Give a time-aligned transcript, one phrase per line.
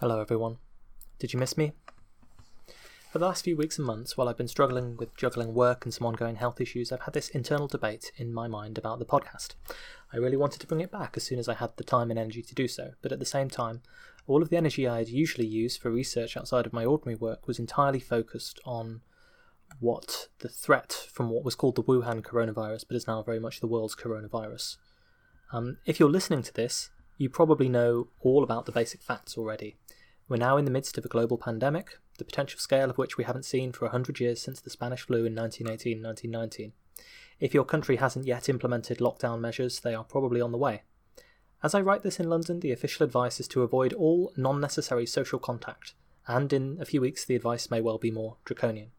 [0.00, 0.56] Hello, everyone.
[1.18, 1.72] Did you miss me?
[3.12, 5.92] For the last few weeks and months, while I've been struggling with juggling work and
[5.92, 9.56] some ongoing health issues, I've had this internal debate in my mind about the podcast.
[10.10, 12.18] I really wanted to bring it back as soon as I had the time and
[12.18, 13.82] energy to do so, but at the same time,
[14.26, 17.46] all of the energy I had usually used for research outside of my ordinary work
[17.46, 19.02] was entirely focused on
[19.80, 23.60] what the threat from what was called the Wuhan coronavirus, but is now very much
[23.60, 24.78] the world's coronavirus.
[25.52, 26.88] Um, if you're listening to this,
[27.18, 29.76] you probably know all about the basic facts already.
[30.30, 33.24] We're now in the midst of a global pandemic, the potential scale of which we
[33.24, 36.72] haven't seen for 100 years since the Spanish flu in 1918 1919.
[37.40, 40.82] If your country hasn't yet implemented lockdown measures, they are probably on the way.
[41.64, 45.04] As I write this in London, the official advice is to avoid all non necessary
[45.04, 45.94] social contact,
[46.28, 48.92] and in a few weeks, the advice may well be more draconian.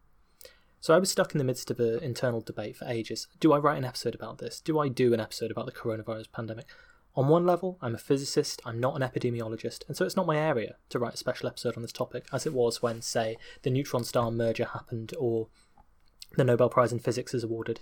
[0.80, 3.26] So I was stuck in the midst of an internal debate for ages.
[3.40, 4.60] Do I write an episode about this?
[4.60, 6.66] Do I do an episode about the coronavirus pandemic?
[7.14, 10.38] On one level, I'm a physicist, I'm not an epidemiologist, and so it's not my
[10.38, 13.70] area to write a special episode on this topic, as it was when, say, the
[13.70, 15.48] neutron star merger happened or
[16.36, 17.80] the Nobel Prize in Physics is awarded.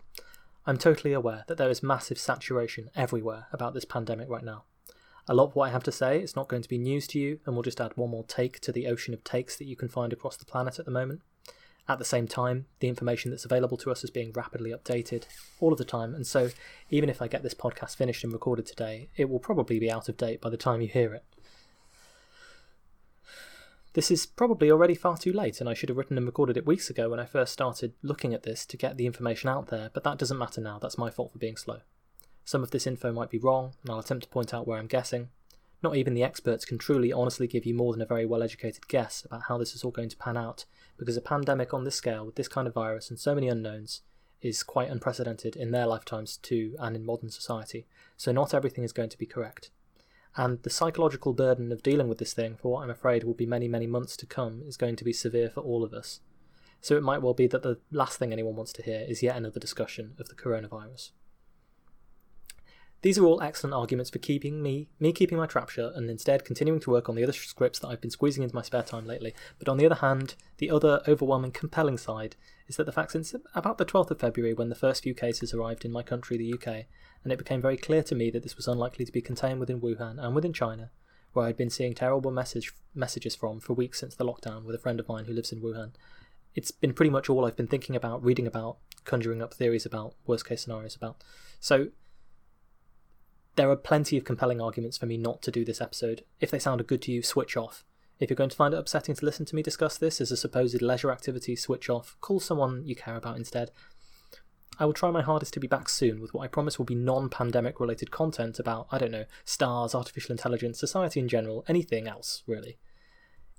[0.66, 4.64] I'm totally aware that there is massive saturation everywhere about this pandemic right now.
[5.28, 7.20] A lot of what I have to say is not going to be news to
[7.20, 9.76] you, and we'll just add one more take to the ocean of takes that you
[9.76, 11.20] can find across the planet at the moment.
[11.91, 15.24] At the same time, the information that's available to us is being rapidly updated
[15.58, 16.50] all of the time, and so
[16.88, 20.08] even if I get this podcast finished and recorded today, it will probably be out
[20.08, 21.24] of date by the time you hear it.
[23.94, 26.64] This is probably already far too late, and I should have written and recorded it
[26.64, 29.91] weeks ago when I first started looking at this to get the information out there,
[29.92, 31.80] but that doesn't matter now, that's my fault for being slow.
[32.44, 34.86] Some of this info might be wrong, and I'll attempt to point out where I'm
[34.86, 35.30] guessing.
[35.82, 38.86] Not even the experts can truly honestly give you more than a very well educated
[38.88, 40.66] guess about how this is all going to pan out,
[40.98, 44.02] because a pandemic on this scale with this kind of virus and so many unknowns
[44.42, 47.86] is quite unprecedented in their lifetimes too and in modern society.
[48.16, 49.70] So not everything is going to be correct.
[50.36, 53.46] And the psychological burden of dealing with this thing for what I'm afraid will be
[53.46, 56.20] many, many months to come is going to be severe for all of us.
[56.80, 59.36] So it might well be that the last thing anyone wants to hear is yet
[59.36, 61.10] another discussion of the coronavirus.
[63.03, 66.44] These are all excellent arguments for keeping me me keeping my trap shut and instead
[66.44, 69.06] continuing to work on the other scripts that I've been squeezing into my spare time
[69.06, 69.34] lately.
[69.59, 72.37] But on the other hand, the other overwhelming compelling side
[72.69, 75.55] is that the fact since about the 12th of February when the first few cases
[75.55, 76.84] arrived in my country, the UK,
[77.25, 79.81] and it became very clear to me that this was unlikely to be contained within
[79.81, 80.91] Wuhan and within China,
[81.32, 84.78] where I'd been seeing terrible message messages from for weeks since the lockdown with a
[84.78, 85.93] friend of mine who lives in Wuhan.
[86.55, 90.15] It's been pretty much all I've been thinking about, reading about, conjuring up theories about,
[90.27, 91.22] worst case scenarios about.
[91.61, 91.88] So
[93.56, 96.25] there are plenty of compelling arguments for me not to do this episode.
[96.41, 97.84] If they sounded good to you, switch off.
[98.19, 100.37] If you're going to find it upsetting to listen to me discuss this as a
[100.37, 102.16] supposed leisure activity, switch off.
[102.21, 103.71] Call someone you care about instead.
[104.78, 106.94] I will try my hardest to be back soon with what I promise will be
[106.94, 112.09] non pandemic related content about, I don't know, stars, artificial intelligence, society in general, anything
[112.09, 112.78] else, really.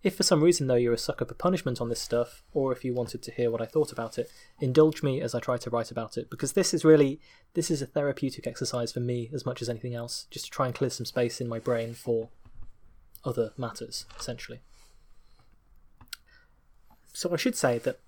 [0.04, 2.84] If for some reason, though, you're a sucker for punishment on this stuff, or if
[2.84, 5.70] you wanted to hear what I thought about it, indulge me as I try to
[5.70, 7.20] write about it, because this is really
[7.54, 10.66] this is a therapeutic exercise for me as much as anything else, just to try
[10.66, 12.30] and clear some space in my brain for
[13.24, 14.62] other matters, essentially.
[17.14, 18.00] So I should say that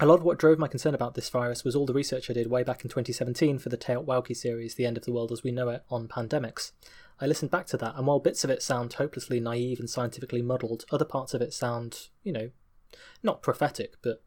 [0.00, 2.32] a lot of what drove my concern about this virus was all the research I
[2.32, 5.42] did way back in 2017 for the TEOTWAWKI series, The End of the World as
[5.42, 6.72] We Know It, on pandemics.
[7.20, 10.40] I listened back to that, and while bits of it sound hopelessly naive and scientifically
[10.40, 12.50] muddled, other parts of it sound, you know,
[13.22, 14.22] not prophetic, but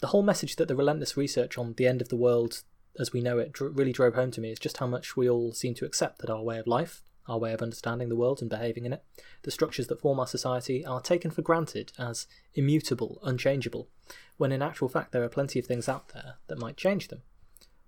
[0.00, 2.62] the whole message that the relentless research on the end of the world
[2.98, 5.52] as we know it really drove home to me is just how much we all
[5.52, 8.50] seem to accept that our way of life, our way of understanding the world and
[8.50, 9.04] behaving in it,
[9.42, 13.88] the structures that form our society are taken for granted as immutable, unchangeable,
[14.36, 17.22] when in actual fact there are plenty of things out there that might change them.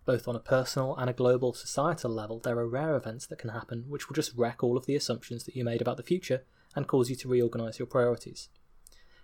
[0.04, 3.50] Both on a personal and a global societal level, there are rare events that can
[3.50, 6.42] happen which will just wreck all of the assumptions that you made about the future
[6.74, 8.48] and cause you to reorganize your priorities.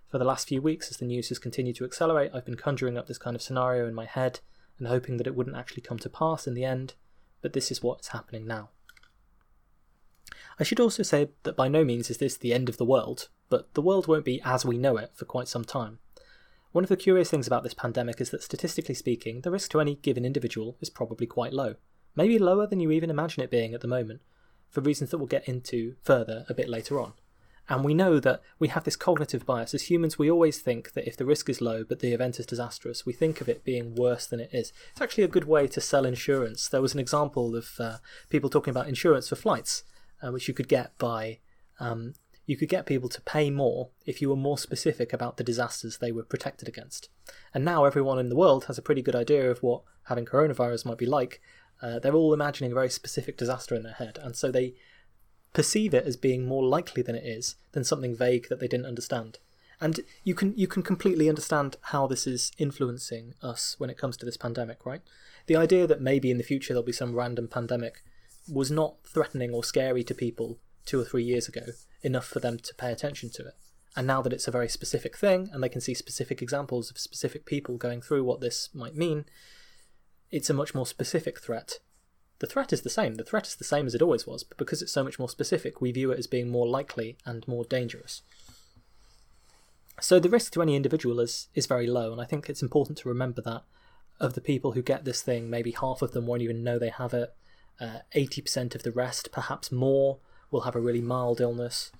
[0.08, 2.96] For the last few weeks, as the news has continued to accelerate, I've been conjuring
[2.96, 4.40] up this kind of scenario in my head
[4.78, 6.94] and hoping that it wouldn't actually come to pass in the end,
[7.42, 8.70] but this is what's happening now.
[10.58, 13.28] I should also say that by no means is this the end of the world,
[13.48, 15.98] but the world won't be as we know it for quite some time.
[16.72, 19.80] One of the curious things about this pandemic is that statistically speaking, the risk to
[19.80, 21.76] any given individual is probably quite low.
[22.14, 24.20] Maybe lower than you even imagine it being at the moment,
[24.68, 27.14] for reasons that we'll get into further a bit later on.
[27.70, 29.74] And we know that we have this cognitive bias.
[29.74, 32.46] As humans, we always think that if the risk is low but the event is
[32.46, 34.72] disastrous, we think of it being worse than it is.
[34.92, 36.68] It's actually a good way to sell insurance.
[36.68, 37.96] There was an example of uh,
[38.30, 39.84] people talking about insurance for flights,
[40.22, 41.38] uh, which you could get by
[41.80, 42.14] um,
[42.48, 45.98] you could get people to pay more if you were more specific about the disasters
[45.98, 47.10] they were protected against.
[47.52, 50.86] And now everyone in the world has a pretty good idea of what having coronavirus
[50.86, 51.42] might be like.
[51.82, 54.74] Uh, they're all imagining a very specific disaster in their head, and so they
[55.52, 58.86] perceive it as being more likely than it is than something vague that they didn't
[58.86, 59.38] understand.
[59.78, 64.16] And you can you can completely understand how this is influencing us when it comes
[64.16, 65.02] to this pandemic, right?
[65.46, 68.02] The idea that maybe in the future there'll be some random pandemic
[68.50, 71.66] was not threatening or scary to people two or three years ago
[72.02, 73.54] enough for them to pay attention to it.
[73.96, 76.98] And now that it's a very specific thing and they can see specific examples of
[76.98, 79.24] specific people going through what this might mean,
[80.30, 81.80] it's a much more specific threat.
[82.38, 83.16] The threat is the same.
[83.16, 85.28] The threat is the same as it always was, but because it's so much more
[85.28, 88.22] specific, we view it as being more likely and more dangerous.
[90.00, 92.98] So the risk to any individual is, is very low, and I think it's important
[92.98, 93.64] to remember that
[94.20, 96.90] of the people who get this thing, maybe half of them won't even know they
[96.90, 97.34] have it.
[97.80, 100.18] Uh, 80% of the rest, perhaps more,
[100.50, 101.92] will have a really mild illness.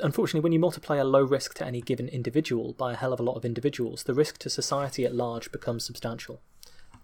[0.00, 3.20] Unfortunately, when you multiply a low risk to any given individual by a hell of
[3.20, 6.40] a lot of individuals, the risk to society at large becomes substantial.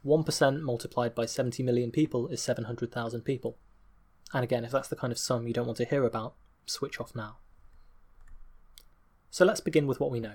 [0.04, 3.58] 1% multiplied by 70 million people is 700,000 people.
[4.32, 6.34] And again, if that's the kind of sum you don't want to hear about,
[6.66, 7.38] switch off now.
[9.30, 10.34] So let's begin with what we know.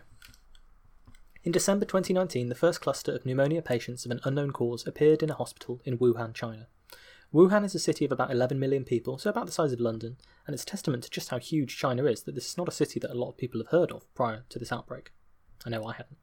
[1.44, 5.30] In December 2019, the first cluster of pneumonia patients of an unknown cause appeared in
[5.30, 6.68] a hospital in Wuhan, China.
[7.33, 10.18] Wuhan is a city of about 11 million people, so about the size of London,
[10.45, 13.00] and it's testament to just how huge China is that this is not a city
[13.00, 15.12] that a lot of people have heard of prior to this outbreak.
[15.65, 16.18] I know I hadn't.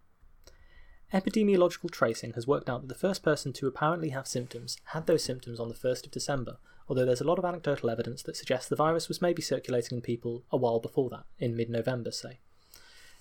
[1.13, 5.25] Epidemiological tracing has worked out that the first person to apparently have symptoms had those
[5.25, 6.59] symptoms on the 1st of December,
[6.89, 10.03] although there's a lot of anecdotal evidence that suggests the virus was maybe circulating in
[10.03, 12.39] people a while before that, in mid November, say.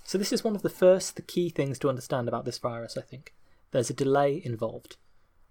[0.04, 2.98] So, this is one of the first, the key things to understand about this virus,
[2.98, 3.34] I think.
[3.72, 4.98] There's a delay involved.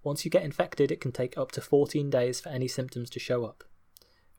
[0.09, 3.21] Once you get infected, it can take up to 14 days for any symptoms to
[3.21, 3.63] show up.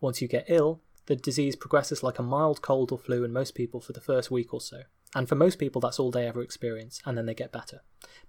[0.02, 3.54] Once you get ill, the disease progresses like a mild cold or flu in most
[3.54, 4.82] people for the first week or so.
[5.14, 7.82] And for most people, that's all they ever experience, and then they get better.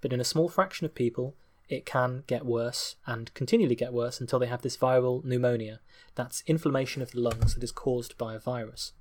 [0.02, 1.34] But in a small fraction of people,
[1.66, 5.80] it can get worse and continually get worse until they have this viral pneumonia.
[6.16, 8.92] That's inflammation of the lungs that is caused by a virus.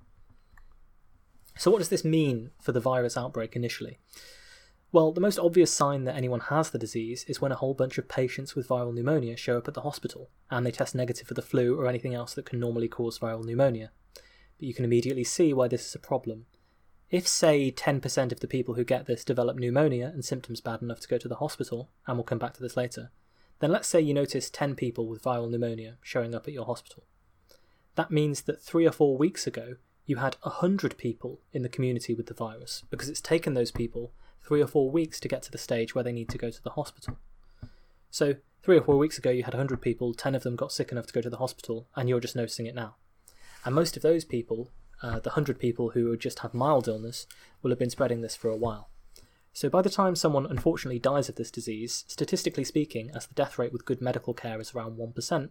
[1.58, 4.00] So, what does this mean for the virus outbreak initially?
[4.92, 8.00] Well, the most obvious sign that anyone has the disease is when a whole bunch
[8.00, 11.36] of patients with viral pneumonia show up at the hospital and they test negative for
[11.36, 13.92] the flu or anything else that can normally cause viral pneumonia.
[14.16, 16.48] But you can immediately see why this is a problem.
[17.12, 21.00] If, say, 10% of the people who get this develop pneumonia and symptoms bad enough
[21.02, 23.12] to go to the hospital, and we'll come back to this later,
[23.60, 27.04] then let's say you notice 10 people with viral pneumonia showing up at your hospital.
[27.96, 29.76] That means that three or four weeks ago,
[30.06, 34.14] you had 100 people in the community with the virus because it's taken those people
[34.50, 36.63] three or four weeks to get to the stage where they need to go to
[36.63, 37.19] the hospital.
[38.10, 40.92] So, three or four weeks ago, you had 100 people, 10 of them got sick
[40.92, 42.96] enough to go to the hospital, and you're just noticing it now.
[43.63, 44.72] And most of those people,
[45.04, 47.28] uh, the 100 people who just have mild illness,
[47.62, 48.90] will have been spreading this for a while.
[49.54, 53.60] So, by the time someone unfortunately dies of this disease, statistically speaking, as the death
[53.60, 55.50] rate with good medical care is around 1%,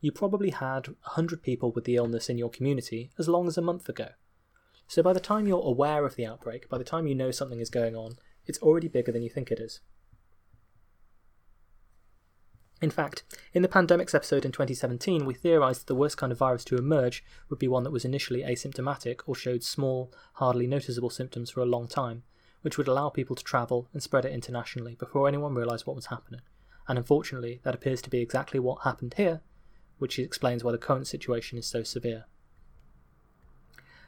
[0.00, 3.62] you probably had 100 people with the illness in your community as long as a
[3.62, 4.08] month ago.
[4.88, 7.60] So by the time you're aware of the outbreak, by the time you know something
[7.60, 8.16] is going on,
[8.46, 9.80] it's already bigger than you think it is.
[12.82, 13.22] In fact,
[13.54, 16.76] in the pandemics episode in 2017, we theorised that the worst kind of virus to
[16.76, 21.60] emerge would be one that was initially asymptomatic or showed small, hardly noticeable symptoms for
[21.60, 22.24] a long time,
[22.62, 26.06] which would allow people to travel and spread it internationally before anyone realised what was
[26.06, 26.40] happening.
[26.88, 29.42] And unfortunately, that appears to be exactly what happened here,
[29.98, 32.24] which explains why the current situation is so severe.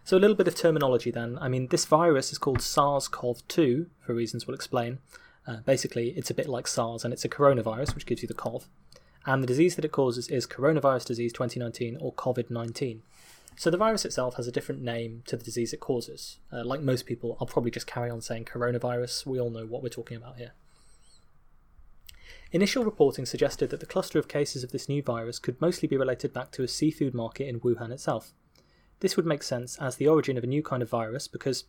[0.07, 1.39] So, a little bit of terminology then.
[1.41, 4.99] I mean, this virus is called SARS CoV 2 for reasons we'll explain.
[5.47, 8.35] Uh, basically, it's a bit like SARS and it's a coronavirus, which gives you the
[8.35, 8.69] CoV.
[9.25, 13.03] And the disease that it causes is coronavirus disease 2019 or COVID 19.
[13.57, 16.37] So, the virus itself has a different name to the disease it causes.
[16.53, 19.25] Uh, like most people, I'll probably just carry on saying coronavirus.
[19.25, 20.53] We all know what we're talking about here.
[22.53, 25.97] Initial reporting suggested that the cluster of cases of this new virus could mostly be
[25.97, 28.35] related back to a seafood market in Wuhan itself.
[29.05, 31.65] This would make sense as the origin of a new kind of virus because,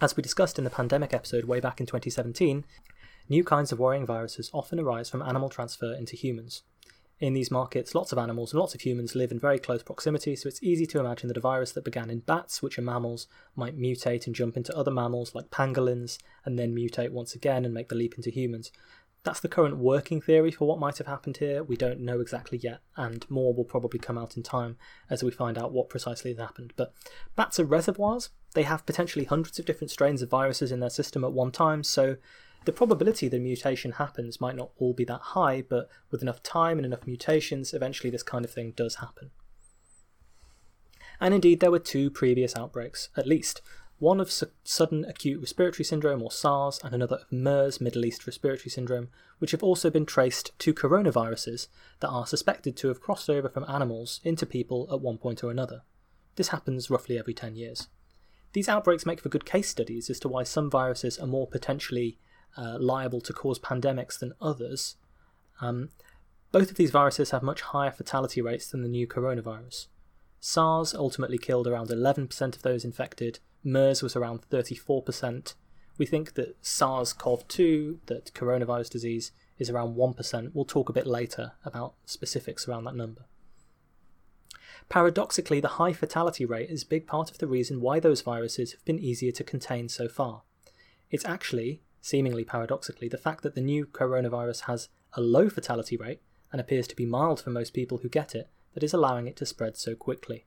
[0.00, 2.64] as we discussed in the pandemic episode way back in 2017,
[3.28, 6.62] new kinds of worrying viruses often arise from animal transfer into humans.
[7.18, 10.36] In these markets, lots of animals and lots of humans live in very close proximity,
[10.36, 13.26] so it's easy to imagine that a virus that began in bats, which are mammals,
[13.56, 17.74] might mutate and jump into other mammals like pangolins, and then mutate once again and
[17.74, 18.70] make the leap into humans.
[19.26, 21.64] That's the current working theory for what might have happened here.
[21.64, 24.76] We don't know exactly yet, and more will probably come out in time
[25.10, 26.72] as we find out what precisely has happened.
[26.76, 26.94] But
[27.34, 28.30] bats are reservoirs.
[28.54, 31.82] They have potentially hundreds of different strains of viruses in their system at one time,
[31.82, 32.18] so
[32.66, 36.78] the probability a mutation happens might not all be that high, but with enough time
[36.78, 39.32] and enough mutations, eventually this kind of thing does happen.
[41.20, 43.60] And indeed, there were two previous outbreaks, at least,
[43.98, 48.26] one of su- sudden acute respiratory syndrome or SARS, and another of MERS, Middle East
[48.26, 51.68] Respiratory Syndrome, which have also been traced to coronaviruses
[52.00, 55.50] that are suspected to have crossed over from animals into people at one point or
[55.50, 55.82] another.
[56.36, 57.88] This happens roughly every 10 years.
[58.52, 62.18] These outbreaks make for good case studies as to why some viruses are more potentially
[62.56, 64.96] uh, liable to cause pandemics than others.
[65.60, 65.90] Um,
[66.52, 69.88] both of these viruses have much higher fatality rates than the new coronavirus.
[70.40, 75.54] SARS ultimately killed around 11% of those infected, MERS was around 34%.
[75.98, 80.50] We think that SARS CoV 2, that coronavirus disease, is around 1%.
[80.54, 83.24] We'll talk a bit later about specifics around that number.
[84.88, 88.72] Paradoxically, the high fatality rate is a big part of the reason why those viruses
[88.72, 90.42] have been easier to contain so far.
[91.10, 96.20] It's actually, seemingly paradoxically, the fact that the new coronavirus has a low fatality rate
[96.52, 99.36] and appears to be mild for most people who get it that is allowing it
[99.36, 100.44] to spread so quickly.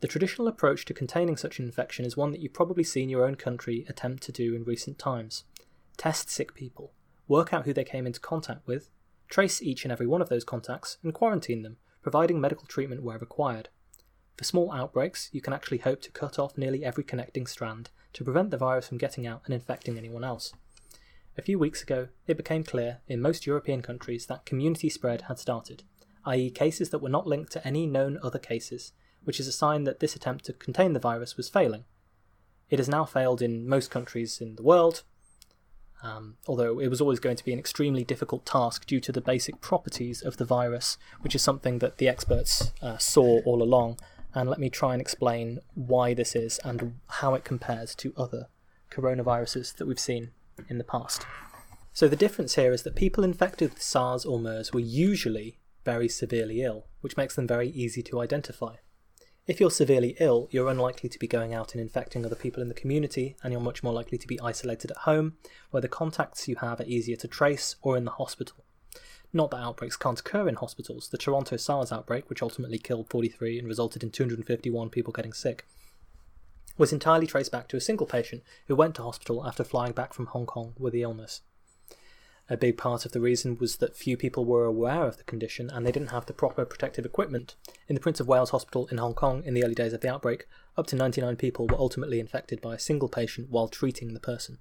[0.00, 3.24] The traditional approach to containing such an infection is one that you've probably seen your
[3.24, 5.44] own country attempt to do in recent times.
[5.96, 6.92] Test sick people,
[7.28, 8.90] work out who they came into contact with,
[9.28, 13.18] trace each and every one of those contacts, and quarantine them, providing medical treatment where
[13.18, 13.68] required.
[14.36, 18.24] For small outbreaks, you can actually hope to cut off nearly every connecting strand to
[18.24, 20.52] prevent the virus from getting out and infecting anyone else.
[21.38, 25.38] A few weeks ago, it became clear in most European countries that community spread had
[25.38, 25.84] started,
[26.26, 28.92] i.e., cases that were not linked to any known other cases,
[29.24, 31.84] which is a sign that this attempt to contain the virus was failing.
[32.70, 35.02] It has now failed in most countries in the world,
[36.02, 39.20] um, although it was always going to be an extremely difficult task due to the
[39.20, 43.98] basic properties of the virus, which is something that the experts uh, saw all along.
[44.34, 48.48] And let me try and explain why this is and how it compares to other
[48.90, 50.32] coronaviruses that we've seen
[50.68, 51.24] in the past.
[51.92, 56.08] So the difference here is that people infected with SARS or MERS were usually very
[56.08, 58.76] severely ill, which makes them very easy to identify.
[59.46, 62.68] If you're severely ill, you're unlikely to be going out and infecting other people in
[62.68, 65.36] the community, and you're much more likely to be isolated at home,
[65.70, 68.64] where the contacts you have are easier to trace, or in the hospital.
[69.34, 71.08] Not that outbreaks can't occur in hospitals.
[71.08, 75.66] The Toronto SARS outbreak, which ultimately killed 43 and resulted in 251 people getting sick,
[76.78, 80.14] was entirely traced back to a single patient who went to hospital after flying back
[80.14, 81.42] from Hong Kong with the illness.
[82.50, 85.70] A big part of the reason was that few people were aware of the condition
[85.70, 87.54] and they didn't have the proper protective equipment.
[87.88, 90.12] In the Prince of Wales Hospital in Hong Kong in the early days of the
[90.12, 90.46] outbreak,
[90.76, 94.58] up to 99 people were ultimately infected by a single patient while treating the person.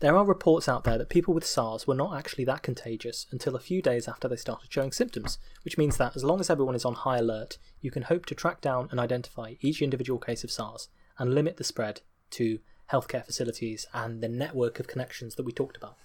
[0.00, 3.54] There are reports out there that people with SARS were not actually that contagious until
[3.54, 6.74] a few days after they started showing symptoms, which means that as long as everyone
[6.74, 10.42] is on high alert, you can hope to track down and identify each individual case
[10.42, 12.58] of SARS and limit the spread to
[12.90, 15.96] healthcare facilities and the network of connections that we talked about.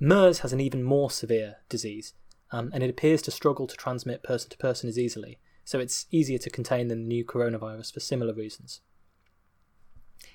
[0.00, 2.14] MERS has an even more severe disease,
[2.50, 6.06] um, and it appears to struggle to transmit person to person as easily, so it's
[6.10, 8.80] easier to contain than the new coronavirus for similar reasons.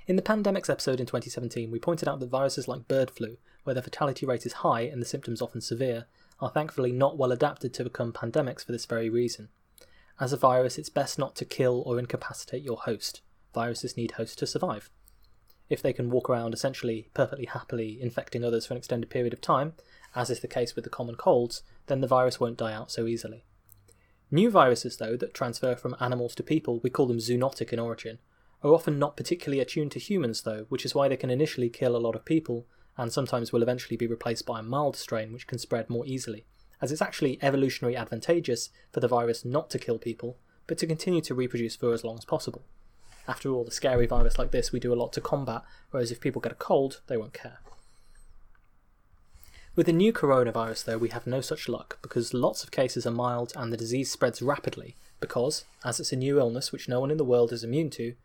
[0.07, 3.73] In the pandemics episode in 2017, we pointed out that viruses like bird flu, where
[3.73, 6.05] the fatality rate is high and the symptoms often severe,
[6.39, 9.49] are thankfully not well adapted to become pandemics for this very reason.
[10.19, 13.21] As a virus, it's best not to kill or incapacitate your host.
[13.53, 14.89] Viruses need hosts to survive
[15.69, 19.41] if they can walk around essentially perfectly happily infecting others for an extended period of
[19.41, 19.73] time,
[20.15, 23.05] as is the case with the common colds, then the virus won't die out so
[23.05, 23.43] easily.
[24.31, 28.19] New viruses, though, that transfer from animals to people, we call them zoonotic in origin,
[28.63, 31.95] are often not particularly attuned to humans, though, which is why they can initially kill
[31.95, 35.47] a lot of people, and sometimes will eventually be replaced by a mild strain which
[35.47, 36.45] can spread more easily,
[36.81, 41.21] as it's actually evolutionary advantageous for the virus not to kill people, but to continue
[41.21, 42.63] to reproduce for as long as possible.
[43.29, 46.19] After all, the scary virus like this we do a lot to combat, whereas if
[46.19, 47.59] people get a cold, they won't care.
[49.75, 53.11] With the new coronavirus, though, we have no such luck because lots of cases are
[53.11, 57.11] mild and the disease spreads rapidly because, as it's a new illness which no one
[57.11, 58.15] in the world is immune to,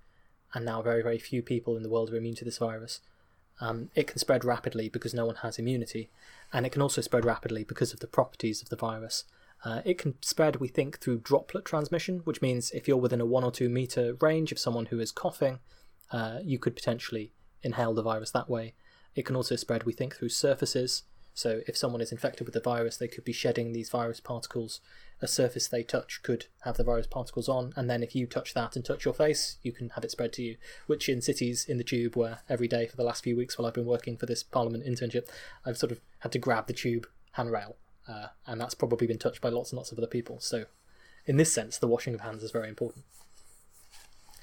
[0.54, 3.00] and now very, very few people in the world are immune to this virus,
[3.61, 6.08] um, it can spread rapidly because no one has immunity,
[6.50, 9.25] and it can also spread rapidly because of the properties of the virus.
[9.64, 13.26] Uh, it can spread, we think, through droplet transmission, which means if you're within a
[13.26, 15.59] one or two meter range of someone who is coughing,
[16.12, 18.75] uh, you could potentially inhale the virus that way.
[19.14, 21.04] It can also spread, we think, through surfaces.
[21.33, 24.80] So if someone is infected with the virus, they could be shedding these virus particles.
[25.23, 28.52] A surface they touch could have the virus particles on, and then if you touch
[28.52, 30.56] that and touch your face, you can have it spread to you.
[30.87, 33.66] Which in cities in the tube, where every day for the last few weeks while
[33.66, 35.26] I've been working for this Parliament internship,
[35.64, 37.76] I've sort of had to grab the tube handrail
[38.08, 40.40] uh, and that's probably been touched by lots and lots of other people.
[40.40, 40.64] So,
[41.26, 43.04] in this sense, the washing of hands is very important.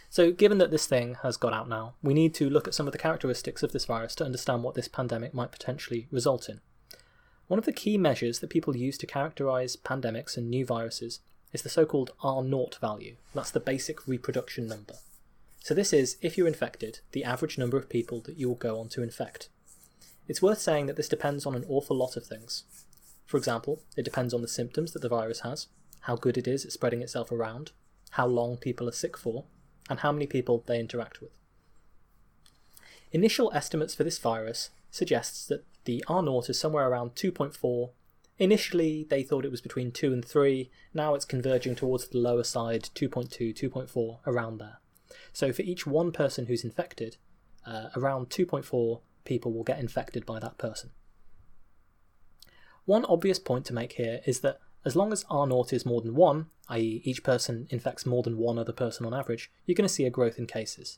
[0.10, 2.88] So, given that this thing has got out now, we need to look at some
[2.88, 6.60] of the characteristics of this virus to understand what this pandemic might potentially result in.
[7.48, 11.20] One of the key measures that people use to characterize pandemics and new viruses
[11.54, 13.18] is the so called R0 value.
[13.34, 14.96] That's the basic reproduction number.
[15.60, 18.80] So this is, if you're infected, the average number of people that you will go
[18.80, 19.50] on to infect.
[20.28, 22.64] It's worth saying that this depends on an awful lot of things.
[23.32, 25.68] For example, it depends on the symptoms that the virus has,
[26.02, 27.72] how good it is at spreading itself around,
[28.10, 29.46] how long people are sick for,
[29.90, 31.32] and how many people they interact with.
[33.14, 37.92] Initial estimates for this virus suggests that the R naught is somewhere around 2.4.
[38.38, 40.70] Initially, they thought it was between 2 and 3.
[40.94, 44.80] Now it's converging towards the lower side, 2.2, 2.4, around there.
[45.32, 47.16] So for each one person who's infected,
[47.66, 50.90] uh, around 2.4 people will get infected by that person.
[52.86, 56.02] One obvious point to make here is that as long as R naught is more
[56.02, 59.88] than 1, i.e., each person infects more than one other person on average, you're going
[59.88, 60.98] to see a growth in cases.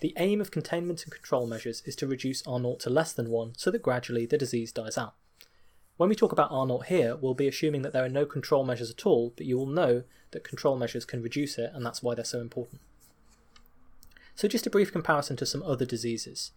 [0.00, 3.30] The aim of containment and control measures is to reduce R naught to less than
[3.30, 5.14] 1 so that gradually the disease dies out.
[5.96, 8.64] When we talk about R naught here, we'll be assuming that there are no control
[8.64, 10.02] measures at all, but you will know
[10.32, 12.80] that control measures can reduce it, and that's why they're so important.
[14.34, 16.50] So, just a brief comparison to some other diseases.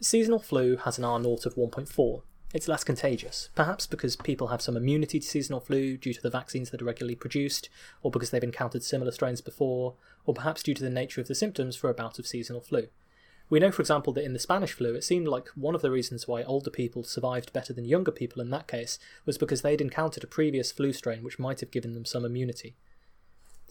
[0.00, 2.22] Seasonal flu has an R naught of 1.4,
[2.54, 6.30] it's less contagious, perhaps because people have some immunity to seasonal flu due to the
[6.30, 7.68] vaccines that are regularly produced,
[8.00, 9.94] or because they've encountered similar strains before,
[10.24, 12.86] or perhaps due to the nature of the symptoms for a bout of seasonal flu.
[13.50, 15.90] We know, for example, that in the Spanish flu, it seemed like one of the
[15.90, 19.80] reasons why older people survived better than younger people in that case was because they'd
[19.80, 22.76] encountered a previous flu strain which might have given them some immunity.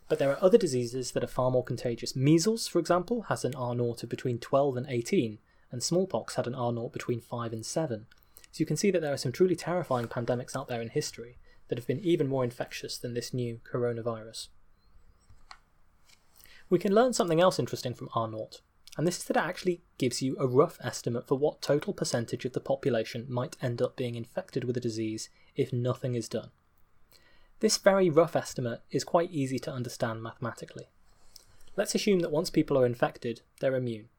[0.10, 2.18] But there are other diseases that are far more contagious.
[2.18, 5.40] Measles, for example, has an R naught of between 12 and 18,
[5.72, 8.08] and smallpox had an R naught between 5 and 7.
[8.54, 11.40] So you can see that there are some truly terrifying pandemics out there in history
[11.68, 14.50] that have been even more infectious than this new coronavirus.
[16.70, 18.62] We can learn something else interesting from R naught,
[18.96, 22.46] and this is that it actually gives you a rough estimate for what total percentage
[22.46, 26.52] of the population might end up being infected with a disease if nothing is done.
[27.60, 30.92] This very rough estimate is quite easy to understand mathematically.
[31.76, 34.10] Let's assume that once people are infected, they're immune.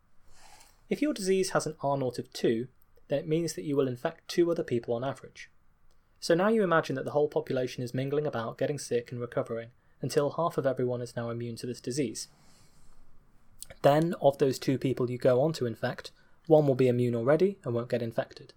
[0.90, 2.66] If your disease has an R naught of 2,
[3.08, 5.50] then it means that you will infect two other people on average.
[6.20, 9.70] So now you imagine that the whole population is mingling about, getting sick and recovering,
[10.00, 12.28] until half of everyone is now immune to this disease.
[13.82, 16.10] Then, of those two people you go on to infect,
[16.46, 18.52] one will be immune already and won't get infected.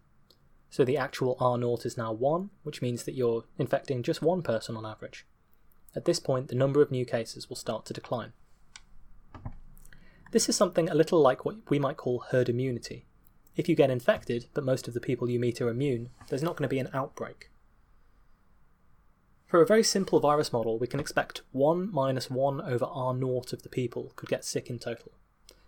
[0.70, 4.42] So the actual R naught is now 1, which means that you're infecting just one
[4.42, 5.26] person on average.
[5.96, 8.34] At this point, the number of new cases will start to decline.
[10.32, 13.07] This is something a little like what we might call herd immunity,
[13.58, 16.56] if you get infected, but most of the people you meet are immune, there's not
[16.56, 17.50] going to be an outbreak.
[19.48, 23.54] For a very simple virus model, we can expect 1 minus 1 over R naught
[23.54, 25.14] of the people could get sick in total.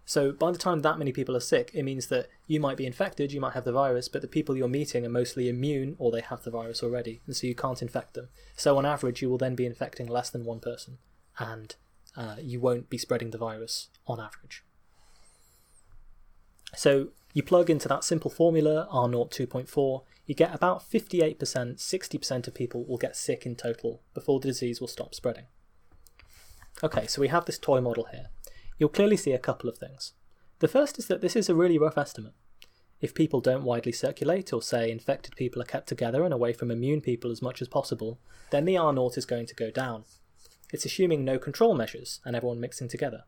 [0.05, 2.85] So by the time that many people are sick, it means that you might be
[2.85, 6.11] infected, you might have the virus, but the people you're meeting are mostly immune or
[6.11, 8.29] they have the virus already, and so you can't infect them.
[8.55, 10.97] So on average, you will then be infecting less than one person,
[11.37, 11.75] and
[12.17, 14.63] uh, you won't be spreading the virus on average.
[16.75, 22.53] So you plug into that simple formula, R0 2.4, you get about 58%, 60% of
[22.53, 25.45] people will get sick in total before the disease will stop spreading.
[26.83, 28.27] Okay, so we have this toy model here.
[28.77, 30.13] You'll clearly see a couple of things.
[30.59, 32.33] The first is that this is a really rough estimate.
[33.01, 36.69] If people don't widely circulate, or say infected people are kept together and away from
[36.69, 38.19] immune people as much as possible,
[38.51, 40.03] then the R naught is going to go down.
[40.71, 43.23] It's assuming no control measures and everyone mixing together.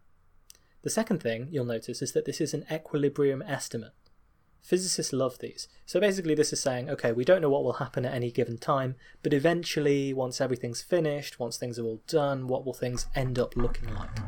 [0.84, 3.94] The second thing you'll notice is that this is an equilibrium estimate.
[4.62, 5.68] Physicists love these.
[5.86, 8.58] So basically, this is saying, okay, we don't know what will happen at any given
[8.58, 13.40] time, but eventually, once everything's finished, once things are all done, what will things end
[13.40, 14.20] up looking like?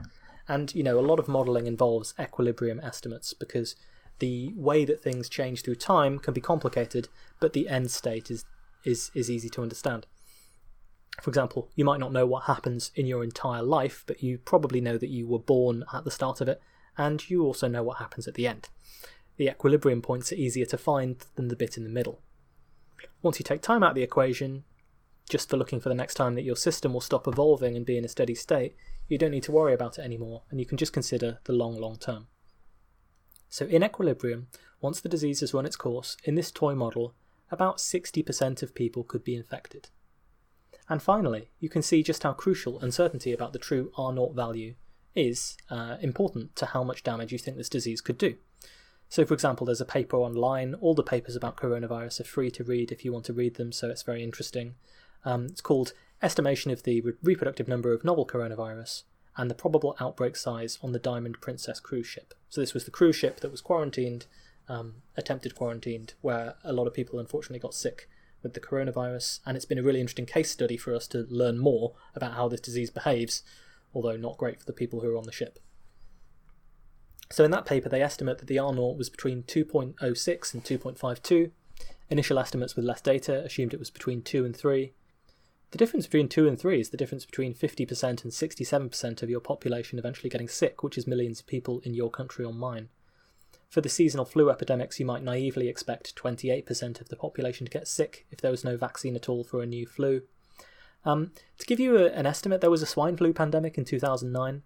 [0.48, 3.76] And, you know, a lot of modelling involves equilibrium estimates because
[4.20, 8.44] the way that things change through time can be complicated, but the end state is,
[8.84, 10.08] is, is easy to understand.
[11.22, 14.82] For example, you might not know what happens in your entire life, but you probably
[14.82, 16.62] know that you were born at the start of it,
[16.98, 18.70] and you also know what happens at the end.
[19.38, 22.22] The equilibrium points are easier to find than the bit in the middle.
[23.22, 24.64] Once you take time out of the equation,
[25.30, 27.98] just for looking for the next time that your system will stop evolving and be
[27.98, 28.76] in a steady state,
[29.08, 31.76] you don't need to worry about it anymore, and you can just consider the long,
[31.80, 32.28] long term.
[33.50, 34.48] So, in equilibrium,
[34.82, 37.14] once the disease has run its course, in this toy model,
[37.52, 39.90] about 60% of people could be infected.
[40.90, 44.76] And finally, you can see just how crucial uncertainty about the true R0 value
[45.16, 48.36] is uh, important to how much damage you think this disease could do.
[49.10, 50.74] So, for example, there's a paper online.
[50.76, 53.72] All the papers about coronavirus are free to read if you want to read them,
[53.72, 54.76] so it's very interesting.
[55.24, 59.04] Um, it's called Estimation of the Re- Reproductive Number of Novel Coronavirus
[59.38, 62.34] and the Probable Outbreak Size on the Diamond Princess cruise ship.
[62.50, 64.26] So, this was the cruise ship that was quarantined,
[64.68, 68.10] um, attempted quarantined, where a lot of people unfortunately got sick
[68.44, 71.58] with the coronavirus, and it's been a really interesting case study for us to learn
[71.58, 73.42] more about how this disease behaves,
[73.94, 75.60] although not great for the people who are on the ship.
[77.32, 81.52] So in that paper, they estimate that the R naught was between 2.06 and 2.52.
[82.10, 84.94] Initial estimates with less data assumed it was between 2 and 3.
[85.72, 89.40] The difference between 2 and 3 is the difference between 50% and 67% of your
[89.40, 92.90] population eventually getting sick, which is millions of people in your country or mine.
[93.74, 97.88] For the seasonal flu epidemics, you might naively expect 28% of the population to get
[97.88, 100.22] sick if there was no vaccine at all for a new flu.
[101.04, 104.62] Um, to give you a, an estimate, there was a swine flu pandemic in 2009.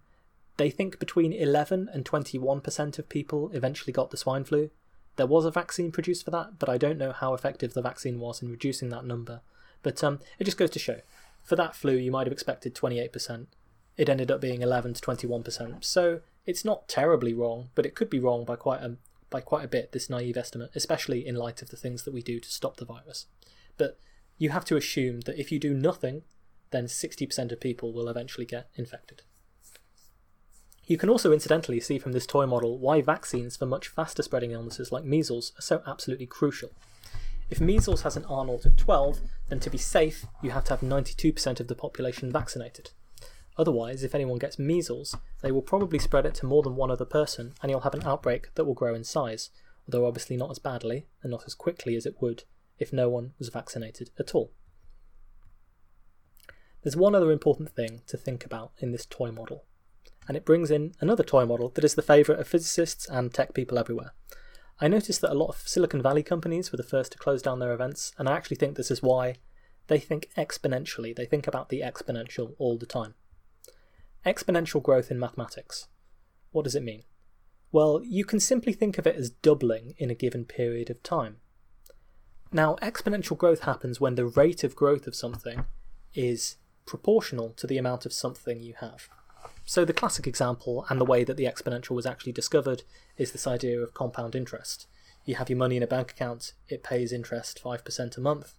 [0.58, 4.68] They think between 11 and 21% of people eventually got the swine flu.
[5.16, 8.20] There was a vaccine produced for that, but I don't know how effective the vaccine
[8.20, 9.40] was in reducing that number.
[9.82, 11.00] But um, it just goes to show
[11.42, 13.46] for that flu, you might have expected 28%.
[13.96, 15.82] It ended up being 11 to 21%.
[15.82, 18.96] So it's not terribly wrong, but it could be wrong by quite a
[19.28, 19.92] by quite a bit.
[19.92, 22.86] This naive estimate, especially in light of the things that we do to stop the
[22.86, 23.26] virus.
[23.76, 24.00] But
[24.38, 26.22] you have to assume that if you do nothing,
[26.70, 29.22] then 60% of people will eventually get infected.
[30.86, 34.52] You can also incidentally see from this toy model why vaccines for much faster spreading
[34.52, 36.70] illnesses like measles are so absolutely crucial.
[37.50, 40.70] If measles has an R naught of 12, then to be safe, you have to
[40.70, 42.92] have 92% of the population vaccinated.
[43.58, 47.04] Otherwise, if anyone gets measles, they will probably spread it to more than one other
[47.04, 49.50] person, and you'll have an outbreak that will grow in size,
[49.86, 52.44] although obviously not as badly and not as quickly as it would
[52.78, 54.52] if no one was vaccinated at all.
[56.82, 59.64] There's one other important thing to think about in this toy model,
[60.28, 63.54] and it brings in another toy model that is the favourite of physicists and tech
[63.54, 64.12] people everywhere.
[64.80, 67.58] I noticed that a lot of Silicon Valley companies were the first to close down
[67.58, 69.34] their events, and I actually think this is why
[69.88, 71.16] they think exponentially.
[71.16, 73.14] They think about the exponential all the time.
[74.26, 75.88] Exponential growth in mathematics.
[76.50, 77.04] What does it mean?
[77.70, 81.36] Well, you can simply think of it as doubling in a given period of time.
[82.50, 85.66] Now, exponential growth happens when the rate of growth of something
[86.14, 89.08] is proportional to the amount of something you have.
[89.66, 92.84] So, the classic example and the way that the exponential was actually discovered
[93.18, 94.86] is this idea of compound interest.
[95.26, 98.54] You have your money in a bank account, it pays interest 5% a month.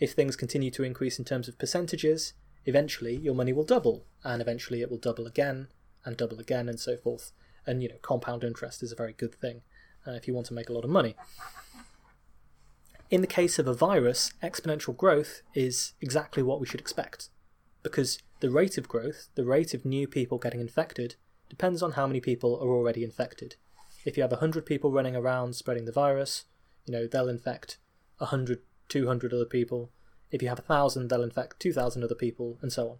[0.00, 2.32] If things continue to increase in terms of percentages,
[2.64, 5.68] eventually your money will double, and eventually it will double again,
[6.04, 7.32] and double again, and so forth.
[7.66, 9.62] And, you know, compound interest is a very good thing
[10.06, 11.16] uh, if you want to make a lot of money.
[13.10, 17.30] In the case of a virus, exponential growth is exactly what we should expect
[17.82, 21.14] because the rate of growth, the rate of new people getting infected,
[21.48, 23.56] depends on how many people are already infected.
[24.04, 26.44] If you have 100 people running around spreading the virus,
[26.86, 27.78] you know, they'll infect
[28.18, 29.90] 100, 200 other people.
[30.30, 32.98] If you have a 1,000, they'll infect 2,000 other people, and so on.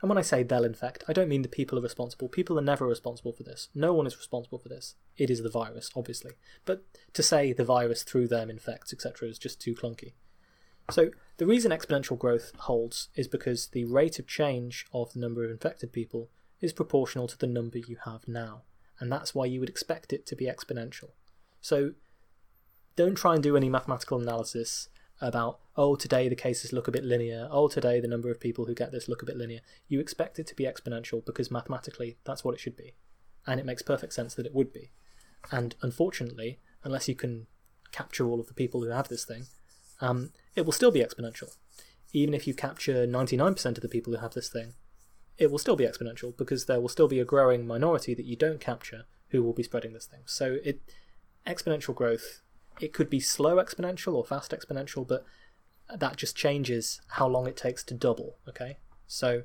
[0.00, 2.28] And when I say they'll infect, I don't mean the people are responsible.
[2.28, 3.68] People are never responsible for this.
[3.72, 4.96] No one is responsible for this.
[5.16, 6.32] It is the virus, obviously.
[6.64, 10.14] But to say the virus through them infects, etc., is just too clunky.
[10.90, 15.44] So the reason exponential growth holds is because the rate of change of the number
[15.44, 18.62] of infected people is proportional to the number you have now,
[18.98, 21.10] and that's why you would expect it to be exponential.
[21.60, 21.92] So
[22.96, 24.88] don't try and do any mathematical analysis
[25.22, 28.66] about, oh, today the cases look a bit linear, oh, today the number of people
[28.66, 29.60] who get this look a bit linear.
[29.88, 32.94] You expect it to be exponential because mathematically that's what it should be.
[33.46, 34.90] And it makes perfect sense that it would be.
[35.50, 37.46] And unfortunately, unless you can
[37.92, 39.46] capture all of the people who have this thing,
[40.00, 41.56] um, it will still be exponential.
[42.12, 44.74] Even if you capture 99% of the people who have this thing,
[45.38, 48.36] it will still be exponential because there will still be a growing minority that you
[48.36, 50.20] don't capture who will be spreading this thing.
[50.26, 50.82] So it
[51.46, 52.42] exponential growth,
[52.82, 55.24] it could be slow exponential or fast exponential, but
[55.94, 58.78] that just changes how long it takes to double, okay?
[59.06, 59.42] So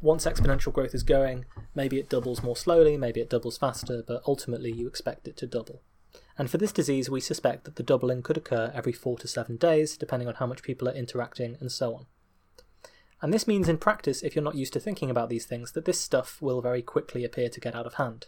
[0.00, 4.22] once exponential growth is going, maybe it doubles more slowly, maybe it doubles faster, but
[4.26, 5.82] ultimately you expect it to double
[6.38, 9.56] and for this disease we suspect that the doubling could occur every 4 to 7
[9.56, 12.06] days, depending on how much people are interacting and so on.
[13.22, 15.86] And this means in practice, if you're not used to thinking about these things, that
[15.86, 18.26] this stuff will very quickly appear to get out of hand.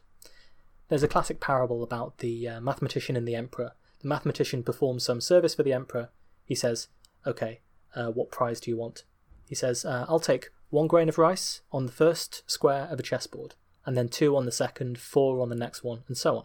[0.88, 3.72] There's a classic parable about the uh, mathematician and the emperor.
[4.00, 6.08] The mathematician performs some service for the emperor.
[6.44, 6.88] He says,
[7.26, 7.60] Okay,
[7.94, 9.04] uh, what prize do you want?
[9.48, 13.02] He says, uh, I'll take one grain of rice on the first square of a
[13.02, 13.54] chessboard,
[13.86, 16.44] and then two on the second, four on the next one, and so on.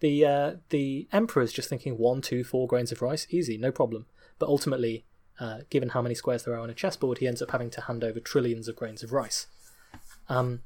[0.00, 3.72] The uh, the emperor is just thinking one, two, four grains of rice, easy, no
[3.72, 4.06] problem.
[4.38, 5.04] But ultimately,
[5.40, 7.82] uh, given how many squares there are on a chessboard, he ends up having to
[7.82, 9.46] hand over trillions of grains of rice.
[10.28, 10.62] Um,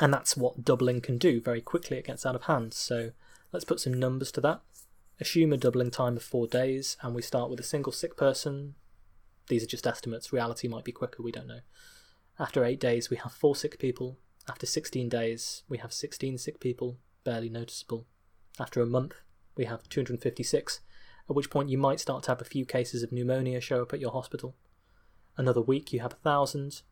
[0.00, 1.40] and that's what doubling can do.
[1.40, 2.74] Very quickly, it gets out of hand.
[2.74, 3.10] So
[3.52, 4.60] let's put some numbers to that.
[5.20, 8.74] Assume a doubling time of four days, and we start with a single sick person.
[9.48, 10.32] These are just estimates.
[10.32, 11.60] Reality might be quicker, we don't know.
[12.38, 14.18] After eight days, we have four sick people.
[14.48, 18.06] After 16 days, we have 16 sick people, barely noticeable.
[18.60, 19.14] After a month,
[19.56, 20.80] we have 256,
[21.28, 23.92] at which point you might start to have a few cases of pneumonia show up
[23.92, 24.54] at your hospital.
[25.36, 26.82] Another week, you have 1,000,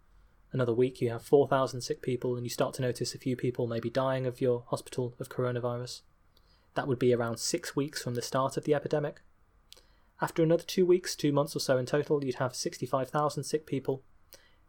[0.57, 3.67] another week you have 4,000 sick people and you start to notice a few people
[3.67, 6.01] maybe dying of your hospital of coronavirus.
[6.75, 9.21] That would be around six weeks from the start of the epidemic.
[10.21, 14.03] After another two weeks, two months or so in total, you'd have 65,000 sick people.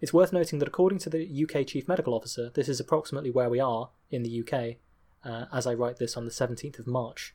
[0.01, 3.49] It's worth noting that according to the UK Chief Medical Officer, this is approximately where
[3.49, 4.75] we are in the UK
[5.23, 7.33] uh, as I write this on the 17th of March.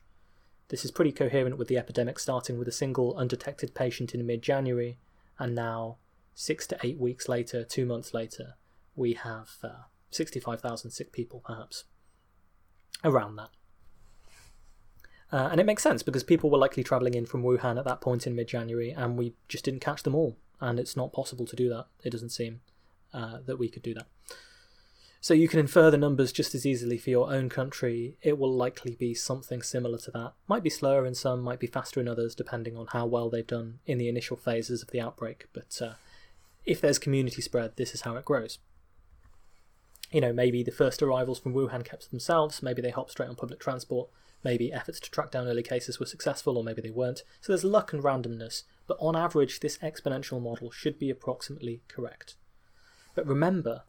[0.69, 4.41] This is pretty coherent with the epidemic starting with a single undetected patient in mid
[4.43, 4.97] January,
[5.39, 5.97] and now,
[6.35, 8.55] six to eight weeks later, two months later,
[8.95, 11.85] we have uh, 65,000 sick people, perhaps.
[13.03, 13.49] Around that.
[15.31, 18.01] Uh, and it makes sense because people were likely travelling in from Wuhan at that
[18.01, 20.37] point in mid January, and we just didn't catch them all.
[20.61, 21.87] And it's not possible to do that.
[22.03, 22.61] It doesn't seem
[23.13, 24.05] uh, that we could do that.
[25.19, 28.17] So you can infer the numbers just as easily for your own country.
[28.21, 30.33] It will likely be something similar to that.
[30.47, 33.47] Might be slower in some, might be faster in others, depending on how well they've
[33.47, 35.47] done in the initial phases of the outbreak.
[35.53, 35.93] But uh,
[36.65, 38.59] if there's community spread, this is how it grows.
[40.11, 43.35] You know, maybe the first arrivals from Wuhan kept themselves, maybe they hop straight on
[43.35, 44.09] public transport,
[44.43, 47.23] Maybe efforts to track down early cases were successful, or maybe they weren't.
[47.39, 52.35] So there's luck and randomness, but on average, this exponential model should be approximately correct.
[53.15, 53.83] But remember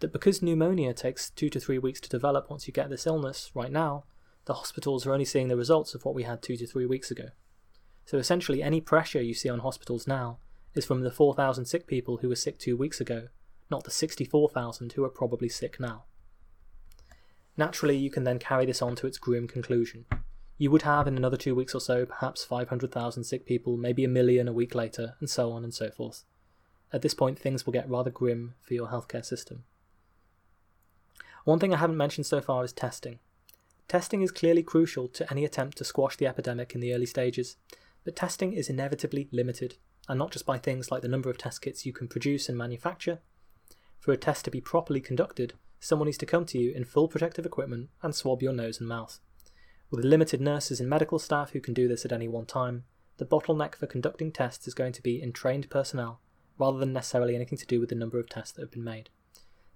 [0.00, 3.50] that because pneumonia takes two to three weeks to develop once you get this illness,
[3.54, 4.04] right now,
[4.46, 7.10] the hospitals are only seeing the results of what we had two to three weeks
[7.10, 7.28] ago.
[8.04, 10.38] So essentially, any pressure you see on hospitals now
[10.74, 13.28] is from the 4,000 sick people who were sick two weeks ago,
[13.70, 16.04] not the 64,000 who are probably sick now.
[17.56, 20.06] Naturally, you can then carry this on to its grim conclusion.
[20.56, 24.08] You would have, in another two weeks or so, perhaps 500,000 sick people, maybe a
[24.08, 26.24] million a week later, and so on and so forth.
[26.92, 29.64] At this point, things will get rather grim for your healthcare system.
[31.44, 33.18] One thing I haven't mentioned so far is testing.
[33.88, 37.56] Testing is clearly crucial to any attempt to squash the epidemic in the early stages,
[38.04, 39.76] but testing is inevitably limited,
[40.10, 42.58] and not just by things like the number of test kits you can produce and
[42.58, 43.20] manufacture.
[44.00, 47.06] For a test to be properly conducted, someone needs to come to you in full
[47.06, 49.20] protective equipment and swab your nose and mouth.
[49.88, 52.84] With limited nurses and medical staff who can do this at any one time,
[53.18, 56.20] the bottleneck for conducting tests is going to be in trained personnel,
[56.58, 59.10] rather than necessarily anything to do with the number of tests that have been made.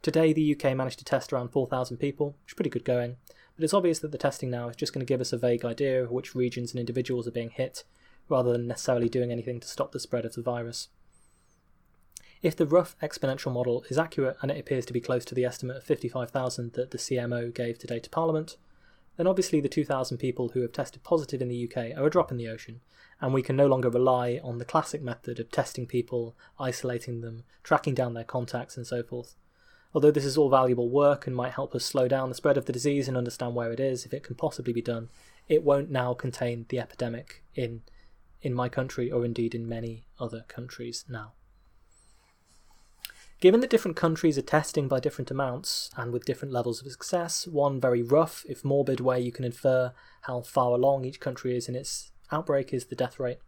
[0.02, 3.16] Today, the UK managed to test around 4,000 people, which is pretty good going,
[3.54, 5.64] but it's obvious that the testing now is just going to give us a vague
[5.64, 7.84] idea of which regions and individuals are being hit,
[8.28, 10.88] rather than necessarily doing anything to stop the spread of the virus.
[12.42, 15.46] If the rough exponential model is accurate and it appears to be close to the
[15.46, 18.56] estimate of 55,000 that the CMO gave today to Parliament,
[19.16, 22.30] then obviously the 2,000 people who have tested positive in the UK are a drop
[22.30, 22.80] in the ocean,
[23.20, 27.44] and we can no longer rely on the classic method of testing people, isolating them,
[27.62, 29.36] tracking down their contacts, and so forth.
[29.94, 32.66] Although this is all valuable work and might help us slow down the spread of
[32.66, 35.08] the disease and understand where it is, if it can possibly be done,
[35.48, 37.82] it won't now contain the epidemic in
[38.44, 41.32] in my country or indeed in many other countries now.
[43.40, 47.46] Given that different countries are testing by different amounts and with different levels of success,
[47.46, 51.68] one very rough, if morbid, way you can infer how far along each country is
[51.68, 53.38] in its outbreak is the death rate.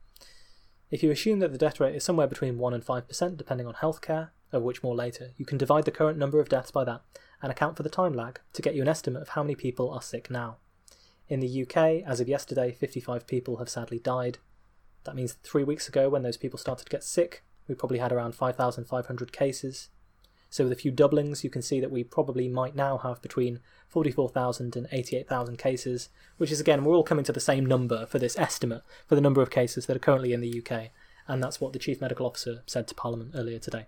[0.91, 3.75] If you assume that the death rate is somewhere between 1 and 5%, depending on
[3.75, 7.03] healthcare, of which more later, you can divide the current number of deaths by that
[7.43, 9.91] and account for the time lag to get you an estimate of how many people
[9.91, 10.57] are sick now.
[11.29, 14.39] In the UK, as of yesterday, 55 people have sadly died.
[15.07, 18.13] That means three weeks ago, when those people started to get sick, we probably had
[18.13, 19.89] around 5,500 cases.
[20.51, 23.61] So with a few doublings, you can see that we probably might now have between
[23.89, 28.19] 44,000 and 88,000 cases, which is again, we're all coming to the same number for
[28.19, 30.91] this estimate for the number of cases that are currently in the UK,
[31.27, 33.87] and that's what the Chief Medical Officer said to Parliament earlier today.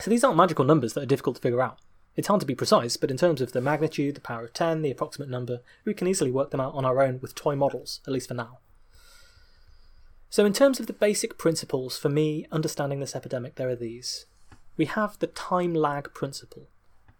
[0.00, 1.78] So these aren't magical numbers that are difficult to figure out.
[2.16, 4.82] It's hard to be precise, but in terms of the magnitude, the power of 10,
[4.82, 8.00] the approximate number, we can easily work them out on our own with toy models,
[8.06, 8.58] at least for now.
[10.30, 14.26] So, in terms of the basic principles for me understanding this epidemic, there are these.
[14.76, 16.68] We have the time lag principle.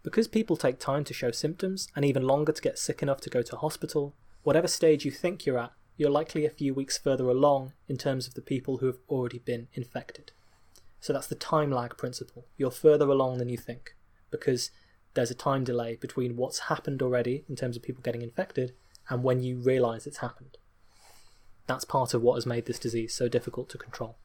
[0.03, 3.29] Because people take time to show symptoms and even longer to get sick enough to
[3.29, 7.27] go to hospital, whatever stage you think you're at, you're likely a few weeks further
[7.27, 10.31] along in terms of the people who have already been infected.
[11.01, 12.45] So that's the time lag principle.
[12.57, 13.95] You're further along than you think
[14.29, 14.69] because
[15.15, 18.73] there's a time delay between what's happened already in terms of people getting infected
[19.09, 20.58] and when you realise it's happened.
[21.69, 24.17] That's part of what has made this disease so difficult to control.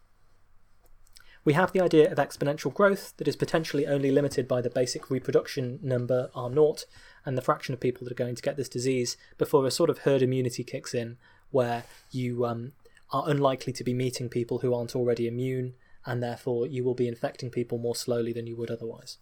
[1.44, 5.10] We have the idea of exponential growth that is potentially only limited by the basic
[5.10, 6.86] reproduction number R naught
[7.26, 9.90] and the fraction of people that are going to get this disease before a sort
[9.90, 11.18] of herd immunity kicks in,
[11.50, 12.72] where you um,
[13.12, 15.74] are unlikely to be meeting people who aren't already immune,
[16.06, 19.18] and therefore you will be infecting people more slowly than you would otherwise.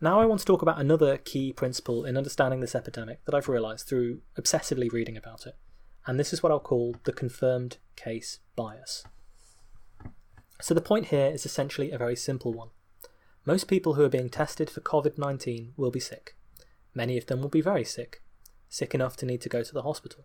[0.00, 3.48] Now, I want to talk about another key principle in understanding this epidemic that I've
[3.48, 5.56] realised through obsessively reading about it
[6.06, 9.04] and this is what I'll call the confirmed case bias.
[10.60, 12.68] So the point here is essentially a very simple one.
[13.44, 16.36] Most people who are being tested for COVID 19 will be sick.
[16.94, 18.22] Many of them will be very sick,
[18.68, 20.24] sick enough to need to go to the hospital.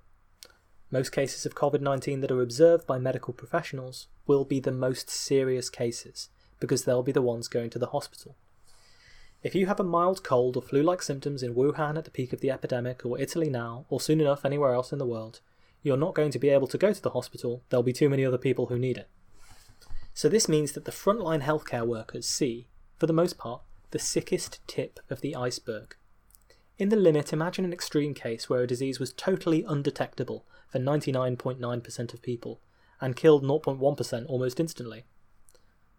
[0.91, 5.09] Most cases of COVID 19 that are observed by medical professionals will be the most
[5.09, 8.35] serious cases because they'll be the ones going to the hospital.
[9.43, 12.33] If you have a mild cold or flu like symptoms in Wuhan at the peak
[12.33, 15.41] of the epidemic, or Italy now, or soon enough anywhere else in the world,
[15.83, 18.25] you're not going to be able to go to the hospital, there'll be too many
[18.25, 19.09] other people who need it.
[20.13, 23.61] So, this means that the frontline healthcare workers see, for the most part,
[23.91, 25.95] the sickest tip of the iceberg.
[26.79, 32.13] In the limit, imagine an extreme case where a disease was totally undetectable for 99.9%
[32.13, 32.61] of people
[32.99, 35.05] and killed 0.1% almost instantly.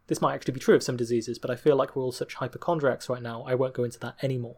[0.09, 2.35] This might actually be true of some diseases, but I feel like we're all such
[2.35, 4.57] hypochondriacs right now, I won't go into that anymore.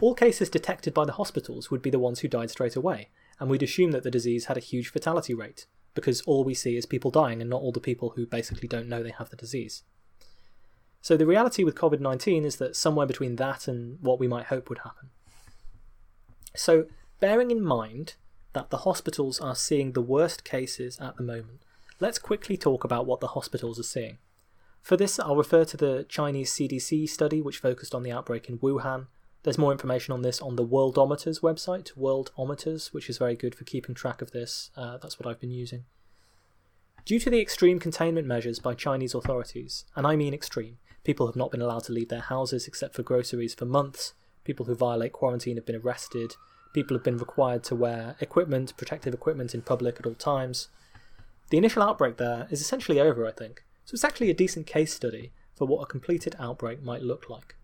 [0.00, 3.50] All cases detected by the hospitals would be the ones who died straight away, and
[3.50, 6.86] we'd assume that the disease had a huge fatality rate, because all we see is
[6.86, 9.82] people dying and not all the people who basically don't know they have the disease.
[11.00, 14.46] So the reality with COVID 19 is that somewhere between that and what we might
[14.46, 15.08] hope would happen.
[16.54, 16.86] So,
[17.20, 18.14] bearing in mind
[18.52, 21.62] that the hospitals are seeing the worst cases at the moment,
[22.00, 24.18] let's quickly talk about what the hospitals are seeing.
[24.82, 28.58] For this, I'll refer to the Chinese CDC study, which focused on the outbreak in
[28.58, 29.06] Wuhan.
[29.42, 33.64] There's more information on this on the Worldometers website, Worldometers, which is very good for
[33.64, 34.70] keeping track of this.
[34.76, 35.84] Uh, that's what I've been using.
[37.06, 41.36] Due to the extreme containment measures by Chinese authorities, and I mean extreme, people have
[41.36, 44.12] not been allowed to leave their houses except for groceries for months,
[44.44, 46.34] people who violate quarantine have been arrested,
[46.74, 50.68] people have been required to wear equipment, protective equipment in public at all times.
[51.48, 53.64] The initial outbreak there is essentially over, I think.
[53.86, 57.56] So it's actually a decent case study for what a completed outbreak might look like.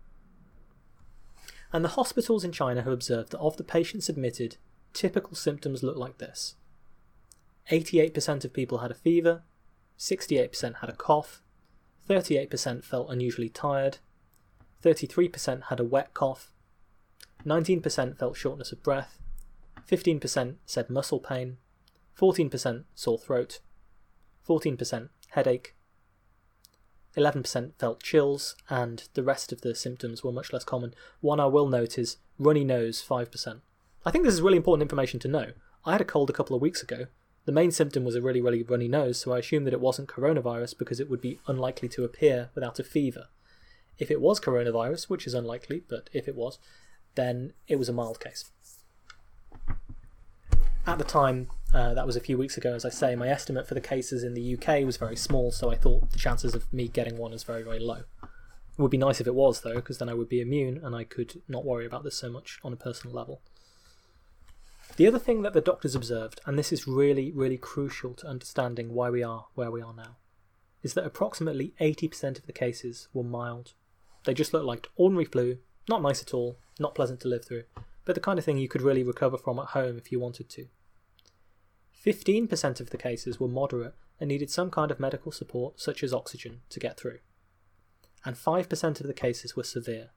[1.73, 4.57] And the hospitals in China have observed that of the patients admitted,
[4.93, 6.55] typical symptoms look like this.
[7.69, 9.43] 88% of people had a fever,
[9.99, 11.41] 68% had a cough,
[12.09, 13.97] 38% felt unusually tired,
[14.83, 16.51] 33% had a wet cough,
[17.45, 19.19] 19% felt shortness of breath,
[19.89, 21.57] 15% said muscle pain,
[22.17, 23.59] 14% sore throat,
[24.47, 25.75] 14% headache,
[27.17, 30.93] 11% felt chills, and the rest of the symptoms were much less common.
[31.19, 33.61] One I will note is runny nose, 5%.
[34.05, 35.51] I think this is really important information to know.
[35.83, 37.07] I had a cold a couple of weeks ago.
[37.45, 40.09] The main symptom was a really, really runny nose, so I assumed that it wasn't
[40.09, 43.27] coronavirus because it would be unlikely to appear without a fever.
[43.97, 46.59] If it was coronavirus, which is unlikely, but if it was,
[47.15, 48.51] then it was a mild case.
[50.85, 53.67] At the time, uh, that was a few weeks ago, as I say, my estimate
[53.67, 56.71] for the cases in the UK was very small, so I thought the chances of
[56.73, 58.03] me getting one is very, very low.
[58.23, 60.95] It would be nice if it was, though, because then I would be immune and
[60.95, 63.41] I could not worry about this so much on a personal level.
[64.95, 68.93] The other thing that the doctors observed, and this is really, really crucial to understanding
[68.93, 70.15] why we are where we are now,
[70.83, 73.73] is that approximately 80% of the cases were mild.
[74.23, 75.57] They just looked like ordinary flu,
[75.89, 77.63] not nice at all, not pleasant to live through,
[78.05, 80.49] but the kind of thing you could really recover from at home if you wanted
[80.49, 80.67] to.
[82.05, 86.13] 15% of the cases were moderate and needed some kind of medical support, such as
[86.13, 87.19] oxygen, to get through.
[88.25, 90.09] And 5% of the cases were severe.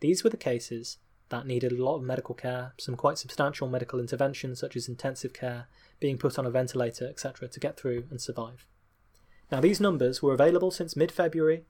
[0.00, 0.98] These were the cases
[1.30, 5.32] that needed a lot of medical care, some quite substantial medical intervention, such as intensive
[5.32, 8.66] care, being put on a ventilator, etc., to get through and survive.
[9.50, 11.64] Now, these numbers were available since mid February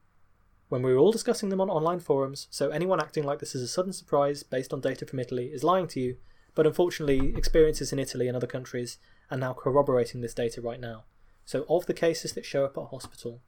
[0.67, 3.61] when we were all discussing them on online forums, so anyone acting like this is
[3.61, 6.17] a sudden surprise based on data from Italy is lying to you,
[6.55, 8.97] but unfortunately, experiences in Italy and other countries
[9.29, 11.03] are now corroborating this data right now.
[11.45, 13.41] So, of the cases that show up at hospital,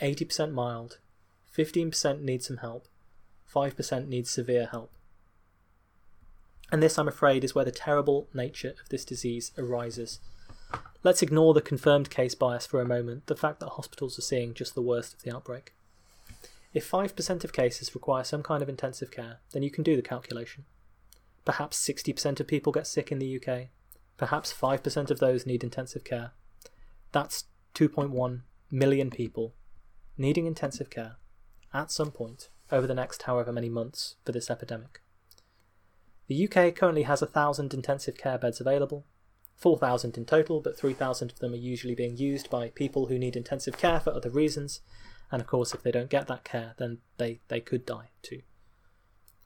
[0.00, 0.98] 80% mild,
[1.56, 2.86] 15% need some help,
[3.52, 4.92] 5% need severe help.
[6.72, 10.20] And this, I'm afraid, is where the terrible nature of this disease arises.
[11.02, 14.54] Let's ignore the confirmed case bias for a moment, the fact that hospitals are seeing
[14.54, 15.72] just the worst of the outbreak.
[16.72, 20.02] If 5% of cases require some kind of intensive care, then you can do the
[20.02, 20.64] calculation.
[21.44, 23.68] Perhaps 60% of people get sick in the UK.
[24.20, 26.32] Perhaps 5% of those need intensive care.
[27.10, 29.54] That's 2.1 million people
[30.18, 31.16] needing intensive care
[31.72, 35.00] at some point over the next however many months for this epidemic.
[36.26, 39.06] The UK currently has 1,000 intensive care beds available,
[39.56, 43.36] 4,000 in total, but 3,000 of them are usually being used by people who need
[43.36, 44.82] intensive care for other reasons,
[45.32, 48.42] and of course, if they don't get that care, then they, they could die too.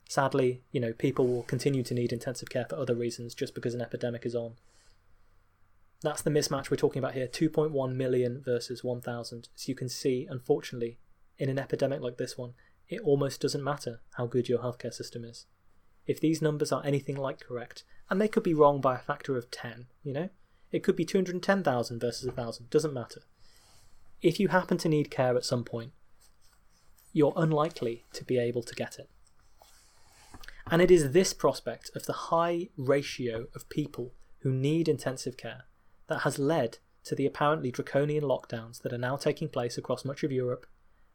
[0.09, 3.75] Sadly, you know, people will continue to need intensive care for other reasons just because
[3.75, 4.55] an epidemic is on.
[6.03, 9.49] That's the mismatch we're talking about here 2.1 million versus 1,000.
[9.55, 10.99] As you can see, unfortunately,
[11.39, 12.55] in an epidemic like this one,
[12.89, 15.47] it almost doesn't matter how good your healthcare system is.
[16.07, 19.39] If these numbers are anything like correct, and they could be wrong by a factor
[19.39, 20.29] of 10, you know,
[20.71, 23.23] it could be 210,000 versus 1,000, doesn't matter
[24.25, 25.93] if you happen to need care at some point,
[27.13, 29.11] you're unlikely to be able to get it.
[30.71, 35.65] And it is this prospect of the high ratio of people who need intensive care
[36.09, 40.23] that has led to the apparently draconian lockdowns that are now taking place across much
[40.23, 40.67] of Europe,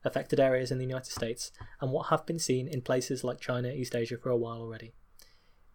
[0.04, 3.70] affected areas in the United States, and what have been seen in places like China,
[3.70, 4.94] East Asia for a while already.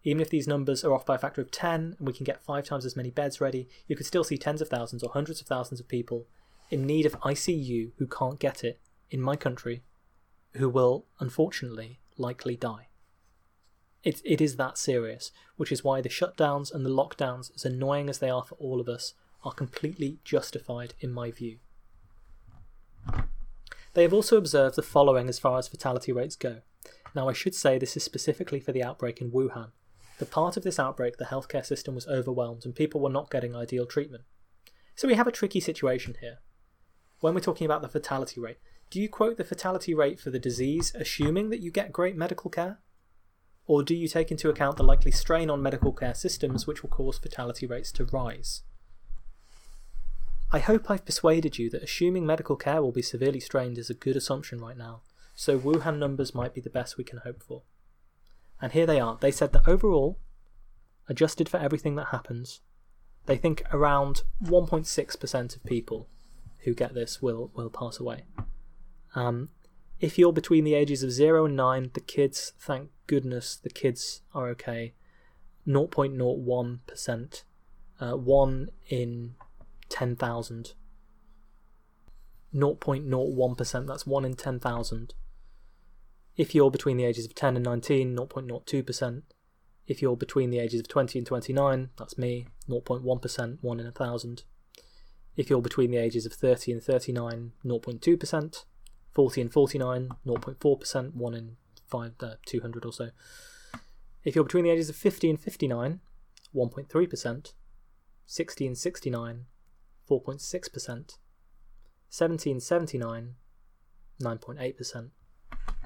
[0.03, 2.43] Even if these numbers are off by a factor of 10 and we can get
[2.43, 5.41] five times as many beds ready, you could still see tens of thousands or hundreds
[5.41, 6.27] of thousands of people
[6.69, 9.83] in need of ICU who can't get it in my country,
[10.53, 12.87] who will, unfortunately, likely die.
[14.05, 18.07] It, it is that serious, which is why the shutdowns and the lockdowns, as annoying
[18.07, 21.57] as they are for all of us, are completely justified in my view.
[23.95, 26.61] They have also observed the following as far as fatality rates go.
[27.15, 29.71] Now, I should say this is specifically for the outbreak in Wuhan.
[30.19, 33.55] The part of this outbreak, the healthcare system was overwhelmed and people were not getting
[33.55, 34.23] ideal treatment.
[34.95, 36.37] So we have a tricky situation here.
[37.21, 38.57] When we're talking about the fatality rate,
[38.91, 42.51] do you quote the fatality rate for the disease assuming that you get great medical
[42.51, 42.79] care?
[43.67, 46.89] Or do you take into account the likely strain on medical care systems which will
[46.89, 48.61] cause fatality rates to rise?
[50.51, 53.95] I hope I've persuaded you that assuming medical care will be severely strained is a
[53.95, 55.01] good assumption right now,
[55.33, 57.63] so Wuhan numbers might be the best we can hope for.
[58.61, 59.17] And here they are.
[59.19, 60.19] They said that overall,
[61.09, 62.61] adjusted for everything that happens,
[63.25, 66.07] they think around 1.6% of people
[66.59, 68.23] who get this will, will pass away.
[69.15, 69.49] Um,
[69.99, 74.21] if you're between the ages of 0 and 9, the kids, thank goodness, the kids
[74.33, 74.93] are okay.
[75.67, 77.43] 0.01%.
[77.99, 79.35] Uh, 1 in
[79.89, 80.73] 10,000.
[82.53, 85.13] 0.01%, that's 1 in 10,000.
[86.37, 89.21] If you're between the ages of 10 and 19, 0.02%.
[89.87, 94.43] If you're between the ages of 20 and 29, that's me, 0.1%, 1 in 1,000.
[95.37, 98.65] If you're between the ages of 30 and 39, 0.2%.
[99.15, 101.55] 40 and 49, 0.4%, 1 in
[101.87, 103.09] 5, uh, 200 or so.
[104.25, 106.01] If you're between the ages of 50 and 59,
[106.53, 107.53] 1.3%,
[108.25, 109.45] 60 and 69,
[110.09, 111.17] 4.6%,
[112.09, 113.35] 70 and 79,
[114.21, 115.09] 9.8%,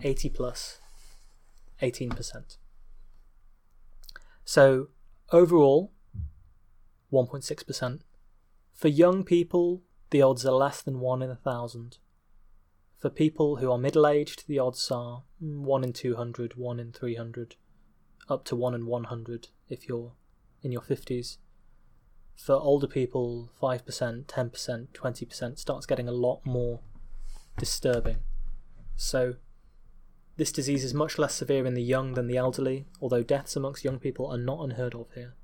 [0.01, 0.79] 80 plus,
[1.81, 2.57] 18%.
[4.43, 4.87] So
[5.31, 5.91] overall,
[7.13, 8.01] 1.6%.
[8.73, 11.99] For young people, the odds are less than 1 in a thousand.
[12.99, 16.91] For people who are middle aged, the odds are mm, 1 in 200, 1 in
[16.91, 17.55] 300,
[18.27, 20.11] up to 1 in 100 if you're
[20.61, 21.37] in your 50s.
[22.35, 26.81] For older people, 5%, 10%, 20% starts getting a lot more
[27.57, 28.17] disturbing.
[28.97, 29.35] So,
[30.35, 33.85] this disease is much less severe in the young than the elderly, although deaths amongst
[33.85, 35.35] young people are not unheard of here.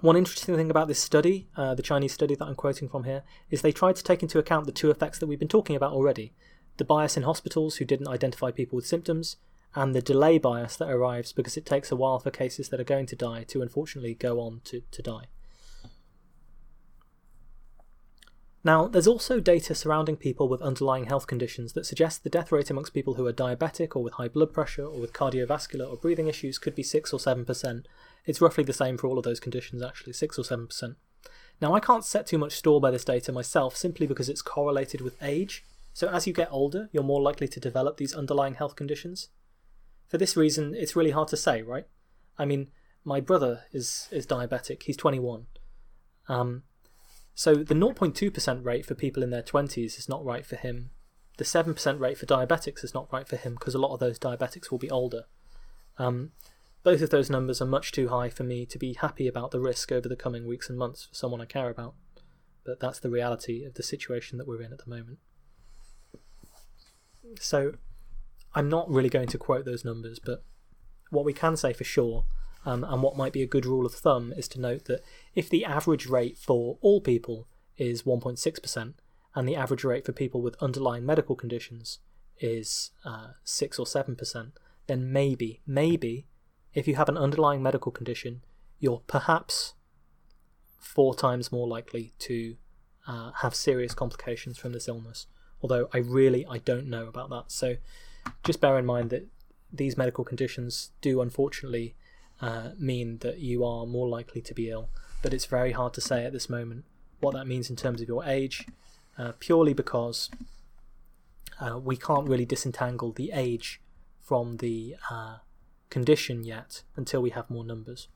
[0.00, 3.22] One interesting thing about this study, uh, the Chinese study that I'm quoting from here,
[3.50, 5.92] is they tried to take into account the two effects that we've been talking about
[5.92, 6.32] already
[6.76, 9.36] the bias in hospitals who didn't identify people with symptoms,
[9.74, 12.84] and the delay bias that arrives because it takes a while for cases that are
[12.84, 15.24] going to die to unfortunately go on to, to die.
[18.62, 22.70] Now, there's also data surrounding people with underlying health conditions that suggest the death rate
[22.70, 26.28] amongst people who are diabetic or with high blood pressure or with cardiovascular or breathing
[26.28, 27.84] issues could be 6 or 7%,
[28.24, 30.96] it's roughly the same for all of those conditions, actually, 6 or 7%.
[31.60, 35.00] Now, I can't set too much store by this data myself simply because it's correlated
[35.00, 35.64] with age.
[35.92, 39.28] So, as you get older, you're more likely to develop these underlying health conditions.
[40.08, 41.86] For this reason, it's really hard to say, right?
[42.38, 42.70] I mean,
[43.04, 45.46] my brother is, is diabetic, he's 21.
[46.28, 46.64] Um,
[47.34, 50.90] so, the 0.2% rate for people in their 20s is not right for him.
[51.36, 54.18] The 7% rate for diabetics is not right for him because a lot of those
[54.18, 55.24] diabetics will be older.
[55.98, 56.32] Um,
[56.84, 59.58] both of those numbers are much too high for me to be happy about the
[59.58, 61.94] risk over the coming weeks and months for someone I care about.
[62.64, 65.18] But that's the reality of the situation that we're in at the moment.
[67.40, 67.72] So
[68.54, 70.44] I'm not really going to quote those numbers, but
[71.10, 72.26] what we can say for sure,
[72.66, 75.02] um, and what might be a good rule of thumb, is to note that
[75.34, 78.94] if the average rate for all people is 1.6%,
[79.34, 81.98] and the average rate for people with underlying medical conditions
[82.38, 84.52] is uh, 6 or 7%,
[84.86, 86.26] then maybe, maybe
[86.74, 88.42] if you have an underlying medical condition,
[88.80, 89.74] you're perhaps
[90.78, 92.56] four times more likely to
[93.06, 95.26] uh, have serious complications from this illness.
[95.62, 97.50] Although I really I don't know about that.
[97.50, 97.76] So
[98.42, 99.26] just bear in mind that
[99.72, 101.96] these medical conditions do unfortunately
[102.40, 104.90] uh, mean that you are more likely to be ill.
[105.22, 106.84] But it's very hard to say at this moment
[107.20, 108.66] what that means in terms of your age,
[109.16, 110.30] uh, purely because
[111.60, 113.80] uh, we can't really disentangle the age
[114.20, 115.38] from the uh,
[115.94, 118.08] condition yet until we have more numbers.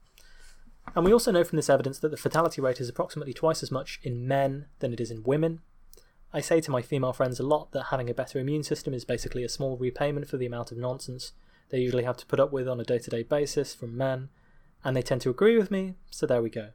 [0.96, 3.70] And we also know from this evidence that the fatality rate is approximately twice as
[3.70, 5.60] much in men than it is in women.
[6.32, 9.04] I say to my female friends a lot that having a better immune system is
[9.04, 11.32] basically a small repayment for the amount of nonsense
[11.70, 14.30] they usually have to put up with on a day to day basis from men,
[14.82, 16.70] and they tend to agree with me, so there we go.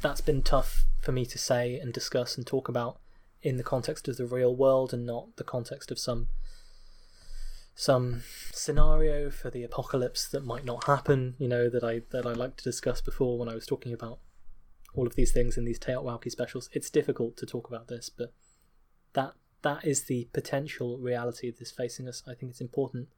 [0.00, 2.98] That's been tough for me to say and discuss and talk about
[3.42, 6.28] in the context of the real world and not the context of some
[7.74, 8.22] some
[8.52, 12.56] scenario for the apocalypse that might not happen, you know, that I that I like
[12.56, 14.18] to discuss before when I was talking about
[14.94, 16.70] all of these things in these TEOTWAWKI specials.
[16.72, 18.32] It's difficult to talk about this, but
[19.14, 22.22] that that is the potential reality that's facing us.
[22.28, 23.08] I think it's important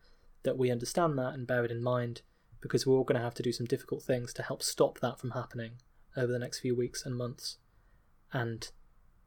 [0.45, 2.23] that we understand that and bear it in mind
[2.61, 5.19] because we're all going to have to do some difficult things to help stop that
[5.19, 5.73] from happening
[6.17, 7.59] over the next few weeks and months.
[8.33, 8.71] And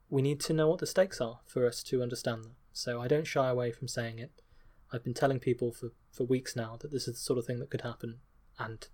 [0.09, 2.55] we need to know what the stakes are for us to understand that.
[2.73, 4.31] So I don't shy away from saying it.
[4.91, 7.59] I've been telling people for, for weeks now that this is the sort of thing
[7.59, 8.19] that could happen,
[8.57, 8.87] and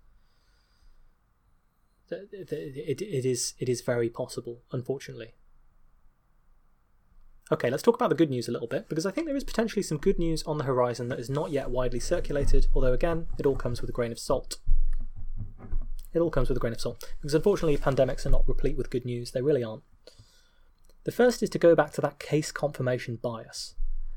[2.10, 5.34] it, it, it is it is very possible, unfortunately.
[7.50, 9.44] Okay, let's talk about the good news a little bit, because I think there is
[9.44, 13.28] potentially some good news on the horizon that is not yet widely circulated, although again,
[13.38, 14.58] it all comes with a grain of salt.
[16.12, 18.90] It all comes with a grain of salt, because unfortunately, pandemics are not replete with
[18.90, 19.84] good news, they really aren't.
[21.04, 23.76] The first is to go back to that case confirmation bias.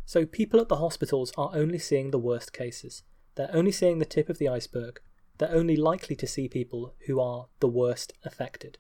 [0.10, 3.04] So, people at the hospitals are only seeing the worst cases,
[3.36, 5.00] they're only seeing the tip of the iceberg,
[5.38, 8.80] they're only likely to see people who are the worst affected.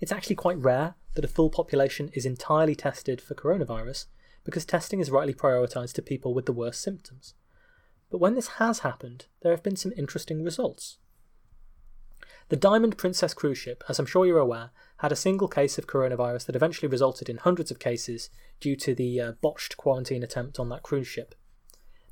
[0.00, 4.06] It's actually quite rare that a full population is entirely tested for coronavirus
[4.44, 7.34] because testing is rightly prioritised to people with the worst symptoms.
[8.10, 10.96] But when this has happened, there have been some interesting results.
[12.48, 14.70] The Diamond Princess cruise ship, as I'm sure you're aware,
[15.02, 18.30] had a single case of coronavirus that eventually resulted in hundreds of cases
[18.60, 21.34] due to the uh, botched quarantine attempt on that cruise ship.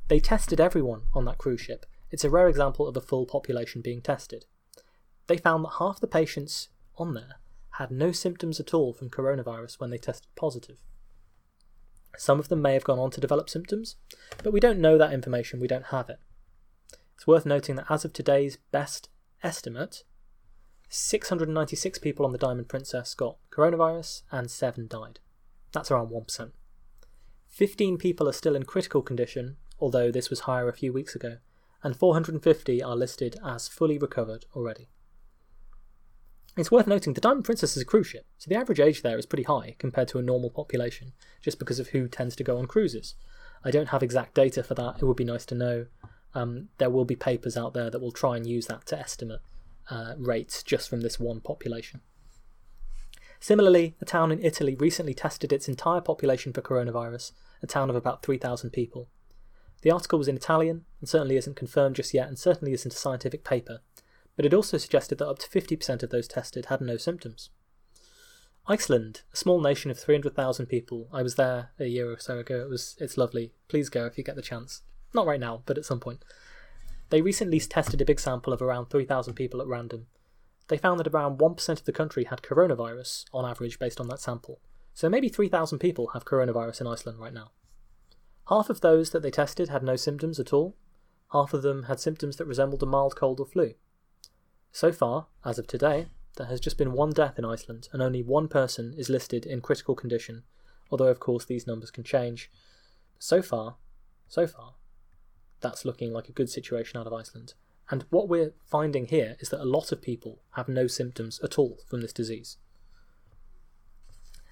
[0.08, 1.86] They tested everyone on that cruise ship.
[2.10, 4.44] It's a rare example of a full population being tested.
[5.28, 7.36] They found that half the patients on there
[7.78, 10.78] had no symptoms at all from coronavirus when they tested positive.
[12.18, 13.94] Some of them may have gone on to develop symptoms,
[14.42, 16.18] but we don't know that information, we don't have it.
[17.14, 19.08] It's worth noting that as of today's best
[19.44, 20.02] estimate,
[20.92, 25.20] 696 people on the Diamond Princess got coronavirus and 7 died.
[25.70, 26.50] That's around 1%.
[27.46, 31.36] 15 people are still in critical condition, although this was higher a few weeks ago,
[31.84, 34.88] and 450 are listed as fully recovered already.
[36.56, 39.16] It's worth noting the Diamond Princess is a cruise ship, so the average age there
[39.16, 42.58] is pretty high compared to a normal population, just because of who tends to go
[42.58, 43.14] on cruises.
[43.64, 45.86] I don't have exact data for that, it would be nice to know.
[46.34, 49.40] Um, there will be papers out there that will try and use that to estimate
[49.90, 52.00] uh, rates just from this one population.
[53.40, 57.32] Similarly, a town in Italy recently tested its entire population for coronavirus,
[57.62, 59.08] a town of about 3,000 people.
[59.82, 62.96] The article was in Italian and certainly isn't confirmed just yet and certainly isn't a
[62.96, 63.80] scientific paper,
[64.36, 67.48] but it also suggested that up to 50% of those tested had no symptoms.
[68.68, 71.08] Iceland, a small nation of 300,000 people.
[71.12, 72.60] I was there a year or so ago.
[72.60, 73.52] It was it's lovely.
[73.68, 74.82] Please go if you get the chance.
[75.14, 76.22] Not right now, but at some point.
[77.10, 80.06] They recently tested a big sample of around 3,000 people at random.
[80.68, 84.20] They found that around 1% of the country had coronavirus, on average, based on that
[84.20, 84.60] sample.
[84.94, 87.50] So maybe 3,000 people have coronavirus in Iceland right now.
[88.48, 90.76] Half of those that they tested had no symptoms at all.
[91.32, 93.74] Half of them had symptoms that resembled a mild cold or flu.
[94.72, 96.06] So far, as of today,
[96.36, 99.60] there has just been one death in Iceland, and only one person is listed in
[99.60, 100.44] critical condition,
[100.90, 102.50] although of course these numbers can change.
[103.18, 103.76] So far,
[104.28, 104.74] so far,
[105.60, 107.54] that's looking like a good situation out of Iceland.
[107.90, 111.58] And what we're finding here is that a lot of people have no symptoms at
[111.58, 112.56] all from this disease.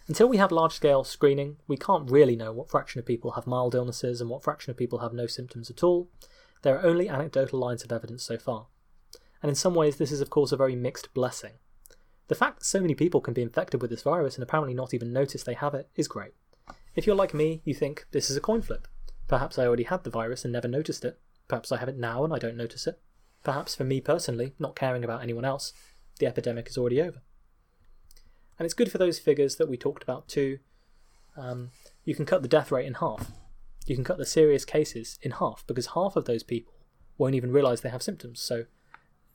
[0.09, 3.47] Until we have large scale screening, we can't really know what fraction of people have
[3.47, 6.09] mild illnesses and what fraction of people have no symptoms at all.
[6.63, 8.67] There are only anecdotal lines of evidence so far
[9.43, 11.53] and in some ways, this is, of course, a very mixed blessing.
[12.29, 14.93] The fact that so many people can be infected with this virus and apparently not
[14.93, 16.33] even notice they have it is great.
[16.95, 18.89] If you're like me, you think this is a coin flip.
[19.29, 21.19] Perhaps I already had the virus and never noticed it.
[21.47, 22.99] Perhaps I have it now and I don't notice it.
[23.45, 25.73] Perhaps for me personally, not caring about anyone else,
[26.19, 27.23] the epidemic is already over.
[28.59, 30.59] And it's good for those figures that we talked about too.
[31.37, 31.71] Um,
[32.05, 33.31] you can cut the death rate in half.
[33.87, 36.75] You can cut the serious cases in half because half of those people
[37.17, 38.41] won't even realise they have symptoms.
[38.41, 38.65] So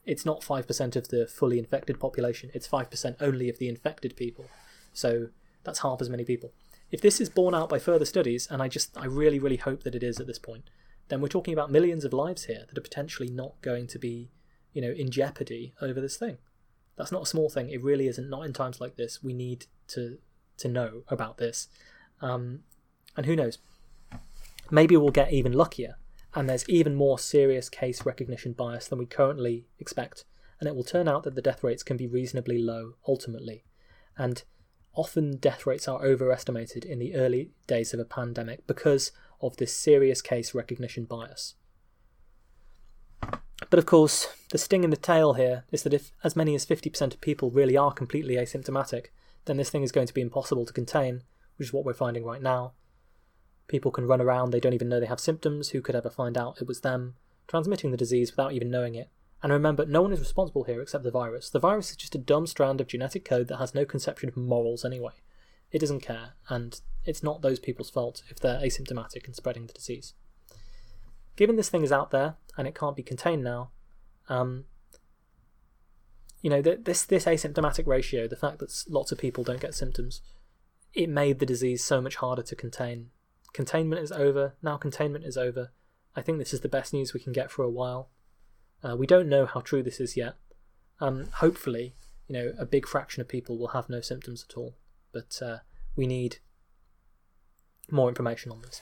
[0.06, 4.46] it's not 5% of the fully infected population, it's 5% only of the infected people.
[4.92, 5.30] So
[5.64, 6.52] that's half as many people.
[6.94, 9.82] If this is borne out by further studies, and I just, I really, really hope
[9.82, 10.70] that it is at this point,
[11.08, 14.30] then we're talking about millions of lives here that are potentially not going to be,
[14.74, 16.38] you know, in jeopardy over this thing.
[16.96, 17.72] That's not a small thing.
[17.72, 18.30] It really isn't.
[18.30, 19.24] Not in times like this.
[19.24, 20.20] We need to
[20.58, 21.68] to know about this.
[22.22, 22.60] Um,
[23.18, 23.58] and who knows?
[24.70, 25.98] Maybe we'll get even luckier
[26.36, 30.26] and there's even more serious case recognition bias than we currently expect,
[30.60, 33.64] and it will turn out that the death rates can be reasonably low ultimately.
[34.16, 34.44] And
[34.96, 39.76] often death rates are overestimated in the early days of a pandemic because of this
[39.76, 41.56] serious case recognition bias.
[43.70, 46.66] But of course, the sting in the tail here is that if as many as
[46.66, 49.08] 50% of people really are completely asymptomatic,
[49.46, 51.24] then this thing is going to be impossible to contain,
[51.58, 52.74] which is what we're finding right now.
[53.68, 56.38] People can run around, they don't even know they have symptoms, who could ever find
[56.38, 57.16] out it was them,
[57.48, 59.10] transmitting the disease without even knowing it.
[59.44, 61.50] And remember, no one is responsible here except the virus.
[61.50, 64.38] The virus is just a dumb strand of genetic code that has no conception of
[64.38, 65.12] morals anyway.
[65.70, 69.74] It doesn't care, and it's not those people's fault if they're asymptomatic and spreading the
[69.74, 70.14] disease.
[71.36, 73.72] Given this thing is out there and it can't be contained now,
[74.30, 74.64] um,
[76.42, 80.22] you know, this this asymptomatic ratio, the fact that lots of people don't get symptoms,
[80.94, 83.10] it made the disease so much harder to contain.
[83.52, 84.56] Containment is over.
[84.62, 85.72] Now containment is over.
[86.16, 88.10] I think this is the best news we can get for a while.
[88.84, 90.36] Uh, we don't know how true this is yet.
[91.00, 91.96] Um, hopefully,
[92.28, 94.76] you know, a big fraction of people will have no symptoms at all.
[95.12, 95.58] But uh,
[95.96, 96.38] we need
[97.90, 98.82] more information on this.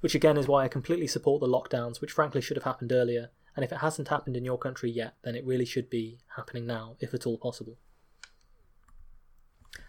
[0.00, 3.30] Which again is why I completely support the lockdowns, which frankly should have happened earlier.
[3.54, 6.66] And if it hasn't happened in your country yet, then it really should be happening
[6.66, 7.76] now, if at all possible.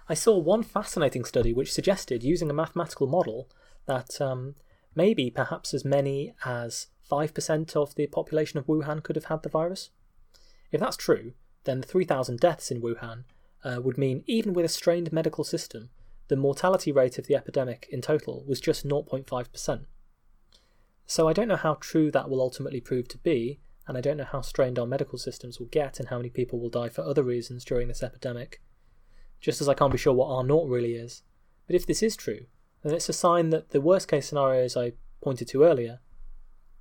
[0.10, 3.50] I saw one fascinating study which suggested, using a mathematical model,
[3.86, 4.56] that um,
[4.96, 9.50] maybe perhaps as many as 5% of the population of Wuhan could have had the
[9.50, 9.90] virus.
[10.72, 11.34] If that's true,
[11.64, 13.24] then the 3,000 deaths in Wuhan
[13.64, 15.90] uh, would mean, even with a strained medical system,
[16.28, 19.86] the mortality rate of the epidemic in total was just 0.5%.
[21.06, 24.18] So I don't know how true that will ultimately prove to be, and I don't
[24.18, 27.02] know how strained our medical systems will get and how many people will die for
[27.02, 28.62] other reasons during this epidemic,
[29.42, 31.24] just as I can't be sure what R naught really is.
[31.68, 32.46] But if this is true,
[32.82, 36.00] then it's a sign that the worst case scenarios I pointed to earlier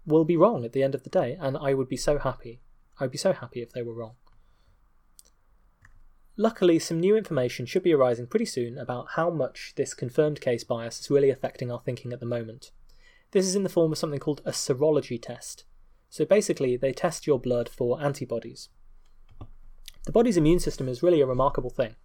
[0.07, 2.61] will be wrong at the end of the day, and I would be so happy.
[2.99, 4.15] I would be so happy if they were wrong.
[6.37, 10.65] Luckily, some new information should be arising pretty soon about how much this confirmed case
[10.65, 12.71] bias is really affecting our thinking at the moment.
[13.33, 15.65] This is in the form of something called a serology test.
[16.09, 18.71] So basically, they test your blood for antibodies.
[20.05, 21.97] The body's immune system is really a remarkable thing.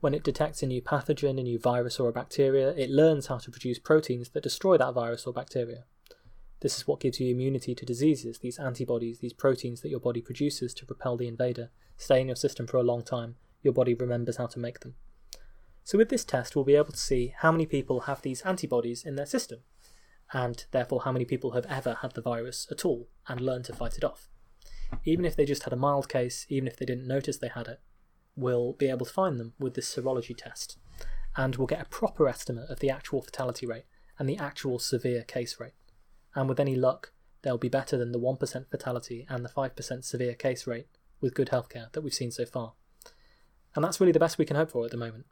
[0.00, 3.38] When it detects a new pathogen, a new virus, or a bacteria, it learns how
[3.38, 5.84] to produce proteins that destroy that virus or bacteria.
[6.62, 10.20] This is what gives you immunity to diseases, these antibodies, these proteins that your body
[10.22, 13.34] produces to repel the invader, stay in your system for a long time.
[13.64, 14.94] Your body remembers how to make them.
[15.82, 19.04] So, with this test, we'll be able to see how many people have these antibodies
[19.04, 19.58] in their system,
[20.32, 23.74] and therefore how many people have ever had the virus at all and learned to
[23.74, 24.28] fight it off.
[25.04, 27.66] Even if they just had a mild case, even if they didn't notice they had
[27.66, 27.80] it,
[28.36, 30.78] we'll be able to find them with this serology test,
[31.36, 33.86] and we'll get a proper estimate of the actual fatality rate
[34.16, 35.72] and the actual severe case rate
[36.34, 37.12] and with any luck,
[37.42, 40.86] they'll be better than the 1% fatality and the 5% severe case rate
[41.20, 42.72] with good healthcare that we've seen so far.
[43.74, 45.26] And that's really the best we can hope for at the moment.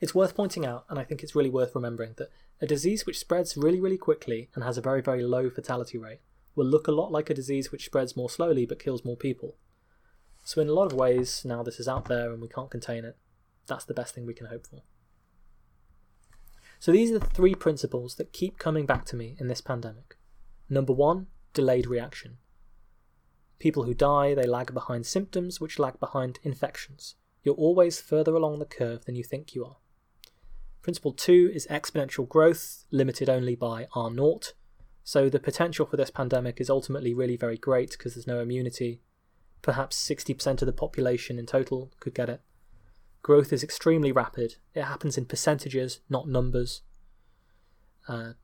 [0.00, 3.18] It's worth pointing out, and I think it's really worth remembering, that a disease which
[3.18, 6.20] spreads really, really quickly and has a very, very low fatality rate
[6.54, 9.56] will look a lot like a disease which spreads more slowly but kills more people.
[10.44, 13.04] So, in a lot of ways, now this is out there and we can't contain
[13.04, 13.16] it,
[13.66, 14.82] that's the best thing we can hope for.
[16.78, 20.16] So these are the three principles that keep coming back to me in this pandemic.
[20.68, 22.38] Number one, delayed reaction.
[23.58, 27.14] People who die, they lag behind symptoms, which lag behind infections.
[27.42, 29.76] You're always further along the curve than you think you are.
[30.82, 34.52] Principle two is exponential growth, limited only by R naught.
[35.02, 39.00] So the potential for this pandemic is ultimately really very great because there's no immunity.
[39.62, 42.40] Perhaps 60% of the population in total could get it.
[43.26, 44.54] Growth is extremely rapid.
[44.72, 46.82] It happens in percentages, not numbers.
[48.06, 48.34] Uh,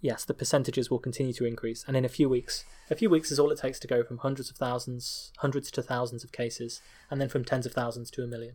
[0.00, 3.32] yes, the percentages will continue to increase, and in a few weeks, a few weeks
[3.32, 6.80] is all it takes to go from hundreds of thousands, hundreds to thousands of cases,
[7.10, 8.54] and then from tens of thousands to a million.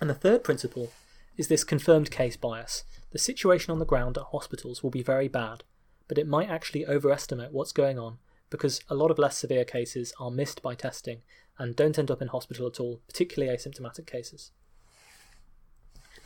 [0.00, 0.90] And the third principle
[1.36, 2.82] is this confirmed case bias.
[3.12, 5.62] The situation on the ground at hospitals will be very bad,
[6.08, 8.18] but it might actually overestimate what's going on
[8.50, 11.20] because a lot of less severe cases are missed by testing
[11.58, 14.52] and don't end up in hospital at all, particularly asymptomatic cases.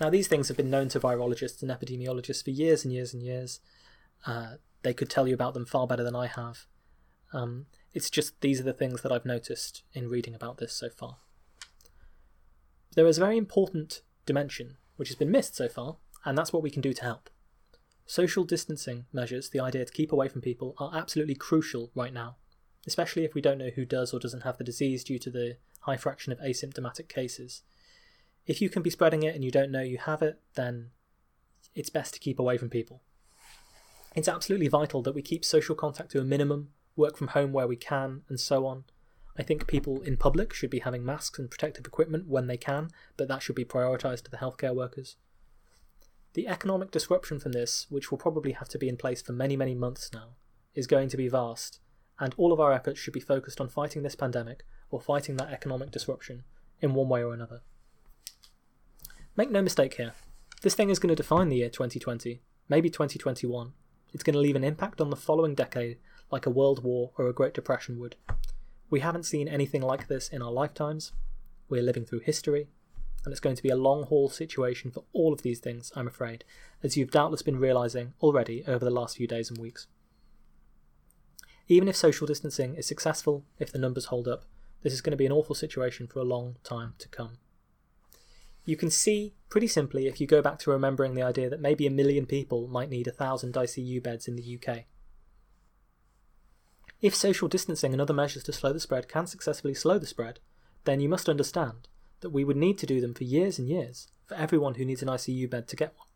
[0.00, 3.22] Now, these things have been known to virologists and epidemiologists for years and years and
[3.22, 3.60] years.
[4.26, 6.66] Uh, they could tell you about them far better than I have.
[7.32, 10.88] Um, it's just these are the things that I've noticed in reading about this so
[10.90, 11.18] far.
[12.94, 16.62] There is a very important dimension which has been missed so far, and that's what
[16.62, 17.30] we can do to help.
[18.04, 22.36] Social distancing measures, the idea to keep away from people, are absolutely crucial right now
[22.86, 25.56] especially if we don't know who does or doesn't have the disease due to the
[25.80, 27.62] high fraction of asymptomatic cases.
[28.46, 30.90] If you can be spreading it and you don't know you have it, then
[31.74, 33.02] it's best to keep away from people.
[34.14, 37.66] It's absolutely vital that we keep social contact to a minimum, work from home where
[37.66, 38.84] we can, and so on.
[39.38, 42.90] I think people in public should be having masks and protective equipment when they can,
[43.16, 45.16] but that should be prioritised to the healthcare workers.
[46.34, 49.56] The economic disruption from this, which will probably have to be in place for many,
[49.56, 50.36] many months now,
[50.74, 51.80] is going to be vast,
[52.22, 54.62] and all of our efforts should be focused on fighting this pandemic
[54.92, 56.44] or fighting that economic disruption
[56.80, 57.62] in one way or another.
[59.36, 60.12] Make no mistake here,
[60.62, 63.72] this thing is going to define the year 2020, maybe 2021.
[64.12, 65.98] It's going to leave an impact on the following decade
[66.30, 68.14] like a world war or a Great Depression would.
[68.88, 71.10] We haven't seen anything like this in our lifetimes.
[71.68, 72.68] We're living through history,
[73.24, 76.06] and it's going to be a long haul situation for all of these things, I'm
[76.06, 76.44] afraid,
[76.84, 79.88] as you've doubtless been realising already over the last few days and weeks.
[81.72, 84.44] Even if social distancing is successful, if the numbers hold up,
[84.82, 87.38] this is going to be an awful situation for a long time to come.
[88.66, 91.86] You can see pretty simply if you go back to remembering the idea that maybe
[91.86, 94.84] a million people might need a thousand ICU beds in the UK.
[97.00, 100.40] If social distancing and other measures to slow the spread can successfully slow the spread,
[100.84, 101.88] then you must understand
[102.20, 105.00] that we would need to do them for years and years for everyone who needs
[105.00, 106.08] an ICU bed to get one.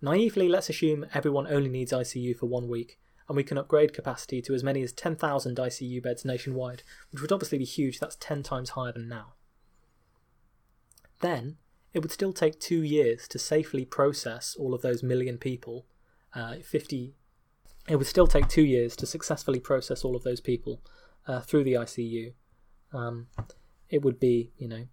[0.00, 2.98] Naively, let's assume everyone only needs ICU for one week,
[3.30, 7.30] and we can upgrade capacity to as many as 10,000 ICU beds nationwide, which would
[7.30, 9.34] obviously be huge, that's 10 times higher than now.
[11.20, 11.58] Then,
[11.94, 15.86] it would still take two years to safely process all of those million people.
[16.34, 17.14] Uh, 50.
[17.88, 20.82] It would still take two years to successfully process all of those people
[21.28, 22.32] uh, through the ICU.
[22.92, 23.28] Um,
[23.88, 24.88] it would be, you know,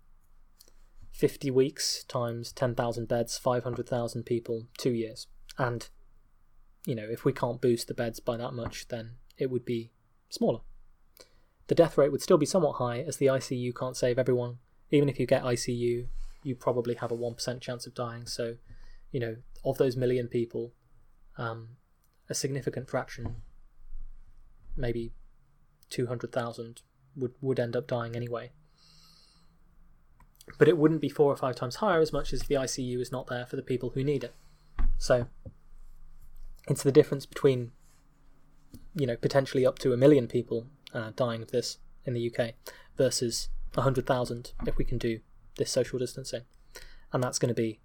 [1.11, 5.25] 50 weeks times 10,000 beds, 500,000 people, two years.
[5.57, 5.89] And,
[6.85, 9.91] you know, if we can't boost the beds by that much, then it would be
[10.29, 10.59] smaller.
[11.67, 14.59] The death rate would still be somewhat high, as the ICU can't save everyone.
[14.89, 16.07] Even if you get ICU,
[16.43, 18.25] you probably have a 1% chance of dying.
[18.25, 18.55] So,
[19.11, 20.73] you know, of those million people,
[21.37, 21.69] um,
[22.29, 23.37] a significant fraction,
[24.77, 25.11] maybe
[25.89, 26.81] 200,000,
[27.17, 28.51] would, would end up dying anyway
[30.57, 33.11] but it wouldn't be four or five times higher as much as the ICU is
[33.11, 34.33] not there for the people who need it.
[34.97, 35.27] So
[36.67, 37.71] it's the difference between,
[38.95, 42.53] you know, potentially up to a million people uh, dying of this in the UK
[42.97, 45.19] versus 100,000 if we can do
[45.57, 46.43] this social distancing.
[47.13, 47.79] And that's going to be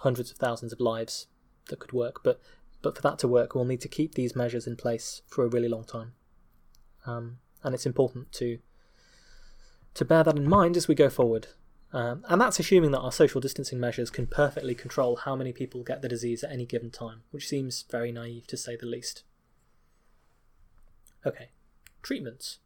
[0.00, 1.26] hundreds of thousands of lives
[1.68, 2.22] that could work.
[2.22, 2.40] But
[2.82, 5.48] but for that to work, we'll need to keep these measures in place for a
[5.48, 6.14] really long time.
[7.06, 8.58] Um, and it's important to
[9.94, 11.48] to bear that in mind as we go forward.
[11.92, 15.82] Um, and that's assuming that our social distancing measures can perfectly control how many people
[15.82, 19.24] get the disease at any given time, which seems very naive to say the least.
[21.26, 21.50] Okay,
[22.02, 22.58] treatments.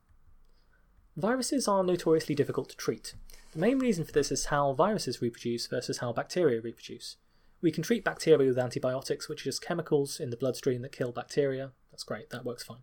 [1.17, 3.15] Viruses are notoriously difficult to treat.
[3.53, 7.17] The main reason for this is how viruses reproduce versus how bacteria reproduce.
[7.63, 11.11] We can treat bacteria with antibiotics, which are just chemicals in the bloodstream that kill
[11.11, 11.73] bacteria.
[11.91, 12.83] That's great, that works fine.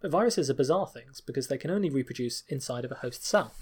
[0.00, 3.52] But viruses are bizarre things because they can only reproduce inside of a host cell.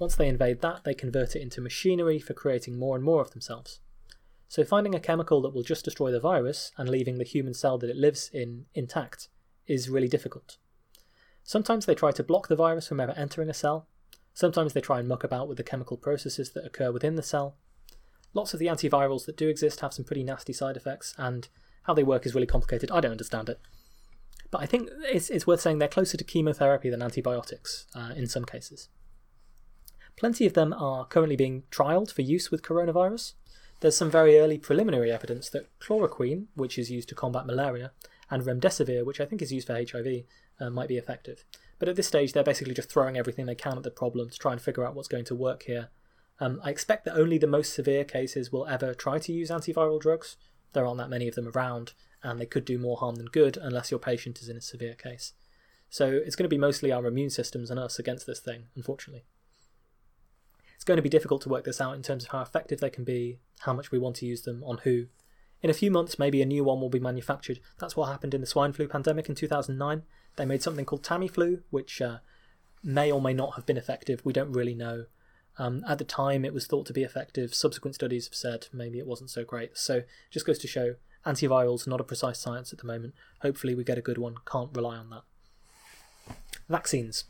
[0.00, 3.32] Once they invade that, they convert it into machinery for creating more and more of
[3.32, 3.80] themselves.
[4.48, 7.76] So finding a chemical that will just destroy the virus and leaving the human cell
[7.78, 9.28] that it lives in intact
[9.66, 10.56] is really difficult.
[11.44, 13.86] Sometimes they try to block the virus from ever entering a cell.
[14.32, 17.56] Sometimes they try and muck about with the chemical processes that occur within the cell.
[18.32, 21.48] Lots of the antivirals that do exist have some pretty nasty side effects, and
[21.82, 22.90] how they work is really complicated.
[22.90, 23.60] I don't understand it.
[24.50, 28.26] But I think it's, it's worth saying they're closer to chemotherapy than antibiotics uh, in
[28.26, 28.88] some cases.
[30.16, 33.34] Plenty of them are currently being trialled for use with coronavirus.
[33.80, 37.92] There's some very early preliminary evidence that chloroquine, which is used to combat malaria,
[38.30, 40.24] and remdesivir, which I think is used for HIV,
[40.60, 41.44] uh, might be effective.
[41.78, 44.38] But at this stage, they're basically just throwing everything they can at the problem to
[44.38, 45.88] try and figure out what's going to work here.
[46.38, 50.00] Um, I expect that only the most severe cases will ever try to use antiviral
[50.00, 50.36] drugs.
[50.74, 53.56] There aren't that many of them around, and they could do more harm than good
[53.56, 55.32] unless your patient is in a severe case.
[55.88, 59.24] So it's going to be mostly our immune systems and us against this thing, unfortunately
[60.80, 62.88] it's going to be difficult to work this out in terms of how effective they
[62.88, 65.08] can be, how much we want to use them, on who.
[65.60, 67.60] In a few months, maybe a new one will be manufactured.
[67.78, 70.04] That's what happened in the swine flu pandemic in 2009.
[70.36, 72.20] They made something called Tamiflu, which uh,
[72.82, 74.22] may or may not have been effective.
[74.24, 75.04] We don't really know.
[75.58, 77.54] Um, at the time, it was thought to be effective.
[77.54, 79.76] Subsequent studies have said maybe it wasn't so great.
[79.76, 80.94] So, just goes to show
[81.26, 83.12] antivirals not a precise science at the moment.
[83.42, 84.36] Hopefully, we get a good one.
[84.50, 86.36] Can't rely on that.
[86.70, 87.24] Vaccines.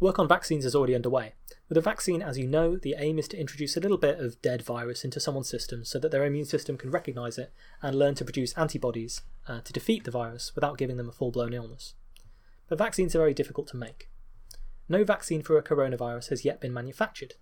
[0.00, 1.32] Work on vaccines is already underway.
[1.70, 4.42] With a vaccine, as you know, the aim is to introduce a little bit of
[4.42, 8.16] dead virus into someone's system so that their immune system can recognise it and learn
[8.16, 11.94] to produce antibodies uh, to defeat the virus without giving them a full blown illness.
[12.68, 14.10] But vaccines are very difficult to make.
[14.88, 17.34] No vaccine for a coronavirus has yet been manufactured.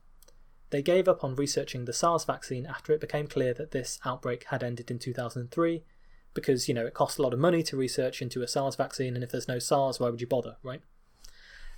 [0.68, 4.44] They gave up on researching the SARS vaccine after it became clear that this outbreak
[4.50, 5.84] had ended in 2003
[6.34, 9.14] because, you know, it costs a lot of money to research into a SARS vaccine
[9.14, 10.82] and if there's no SARS, why would you bother, right?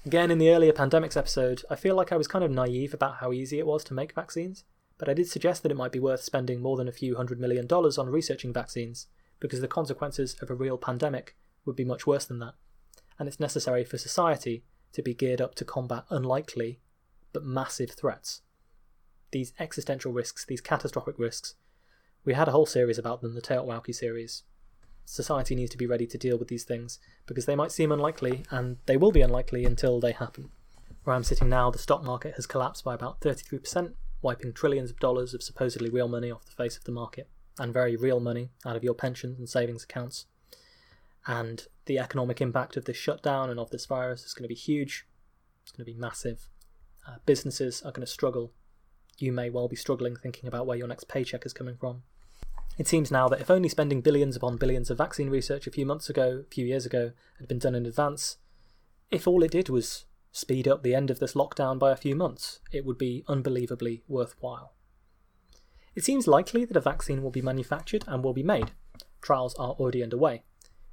[0.07, 3.17] Again, in the earlier pandemics episode, I feel like I was kind of naive about
[3.17, 4.65] how easy it was to make vaccines,
[4.97, 7.39] but I did suggest that it might be worth spending more than a few hundred
[7.39, 9.09] million dollars on researching vaccines,
[9.41, 11.37] because the consequences of a real pandemic
[11.67, 12.55] would be much worse than that,
[13.19, 16.81] and it's necessary for society to be geared up to combat unlikely
[17.35, 18.41] but massive threats.
[19.33, 21.57] These existential risks, these catastrophic risks,
[22.25, 24.45] we had a whole series about them, the TEOTWAWKI series.
[25.05, 28.45] Society needs to be ready to deal with these things because they might seem unlikely,
[28.51, 30.51] and they will be unlikely until they happen.
[31.05, 34.99] Where I'm sitting now, the stock market has collapsed by about 33%, wiping trillions of
[34.99, 37.29] dollars of supposedly real money off the face of the market,
[37.59, 40.27] and very real money out of your pensions and savings accounts.
[41.27, 44.55] And the economic impact of this shutdown and of this virus is going to be
[44.55, 45.07] huge.
[45.63, 46.49] It's going to be massive.
[47.07, 48.53] Uh, businesses are going to struggle.
[49.19, 52.03] You may well be struggling thinking about where your next paycheck is coming from.
[52.81, 55.85] It seems now that if only spending billions upon billions of vaccine research a few
[55.85, 58.39] months ago, a few years ago, had been done in advance,
[59.11, 62.17] if all it did was speed up the end of this lockdown by a few
[62.17, 64.73] months, it would be unbelievably worthwhile.
[65.95, 68.71] It seems likely that a vaccine will be manufactured and will be made.
[69.21, 70.43] Trials are already underway.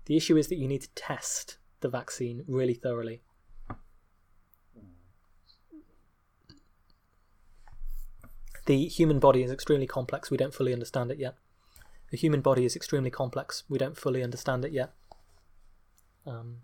[0.07, 3.21] The issue is that you need to test the vaccine really thoroughly.
[8.65, 11.37] The human body is extremely complex, we don't fully understand it yet.
[12.09, 14.93] The human body is extremely complex, we don't fully understand it yet.
[16.25, 16.57] Um,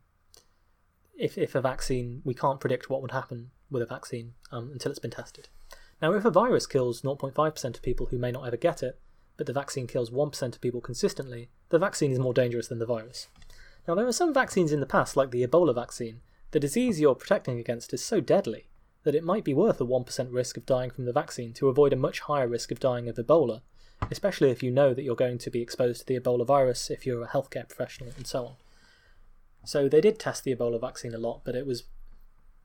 [1.18, 4.92] if, if a vaccine, we can't predict what would happen with a vaccine um, until
[4.92, 5.50] it's been tested.
[6.02, 9.00] Now, if a virus kills 0.5% of people who may not ever get it,
[9.38, 12.86] but the vaccine kills 1% of people consistently, the vaccine is more dangerous than the
[12.86, 13.28] virus.
[13.88, 16.22] Now, there are some vaccines in the past, like the Ebola vaccine.
[16.52, 18.68] The disease you're protecting against is so deadly
[19.04, 21.94] that it might be worth a 1% risk of dying from the vaccine to avoid
[21.94, 23.62] a much higher risk of dying of Ebola,
[24.12, 27.06] especially if you know that you're going to be exposed to the Ebola virus if
[27.06, 28.54] you're a healthcare professional and so on.
[29.66, 31.84] So they did test the Ebola vaccine a lot, but it was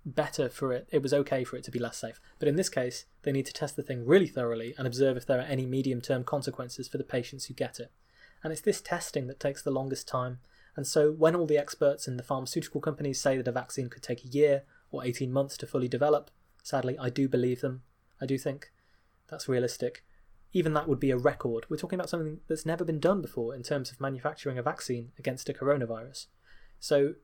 [0.04, 2.20] better for it, it was okay for it to be less safe.
[2.38, 5.26] But in this case, they need to test the thing really thoroughly and observe if
[5.26, 7.92] there are any medium term consequences for the patients who get it.
[8.42, 10.38] And it's this testing that takes the longest time.
[10.76, 14.02] And so when all the experts in the pharmaceutical companies say that a vaccine could
[14.02, 16.30] take a year or 18 months to fully develop.
[16.62, 17.82] Sadly, I do believe them.
[18.20, 18.70] I do think
[19.28, 20.04] that's realistic.
[20.52, 21.66] Even that would be a record.
[21.68, 25.12] We're talking about something that's never been done before in terms of manufacturing a vaccine
[25.18, 26.26] against a coronavirus.
[26.80, 27.14] So,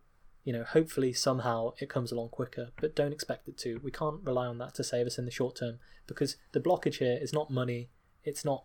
[0.45, 3.81] you know, hopefully somehow it comes along quicker, but don't expect it to.
[3.83, 6.99] We can't rely on that to save us in the short term because the blockage
[6.99, 7.89] here is not money,
[8.25, 8.65] it's not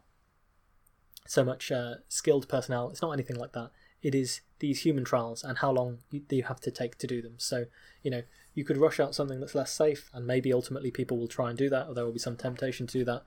[1.26, 3.72] so much uh, skilled personnel, it's not anything like that.
[4.02, 7.22] It is these human trials and how long you, you have to take to do
[7.22, 7.36] them.
[7.38, 7.66] So,
[8.04, 11.28] you know, you could rush out something that's less safe, and maybe ultimately people will
[11.28, 13.24] try and do that, or there will be some temptation to do that.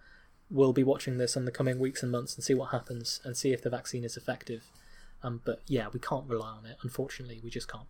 [0.50, 3.36] We'll be watching this in the coming weeks and months and see what happens and
[3.36, 4.64] see if the vaccine is effective.
[5.22, 6.76] Um, but yeah, we can't rely on it.
[6.82, 7.86] Unfortunately, we just can't.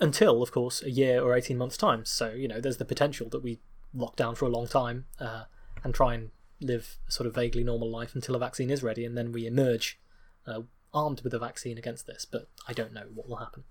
[0.00, 2.04] Until, of course, a year or 18 months' time.
[2.04, 3.60] So, you know, there's the potential that we
[3.94, 5.44] lock down for a long time uh,
[5.84, 9.04] and try and live a sort of vaguely normal life until a vaccine is ready,
[9.04, 10.00] and then we emerge
[10.46, 12.24] uh, armed with a vaccine against this.
[12.24, 13.64] But I don't know what will happen.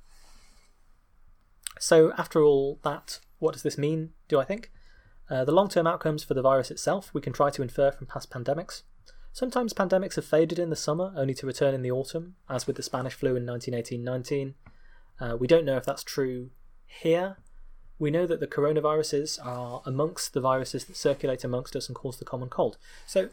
[1.79, 4.71] So, after all that, what does this mean, do I think?
[5.32, 8.05] Uh, the long term outcomes for the virus itself we can try to infer from
[8.05, 8.82] past pandemics.
[9.32, 12.75] Sometimes pandemics have faded in the summer, only to return in the autumn, as with
[12.75, 14.55] the Spanish flu in 1918 19.
[15.21, 16.49] Uh, we don't know if that's true
[16.86, 17.38] here.
[17.97, 22.17] We know that the coronaviruses are amongst the viruses that circulate amongst us and cause
[22.17, 22.77] the common cold.
[23.05, 23.29] So,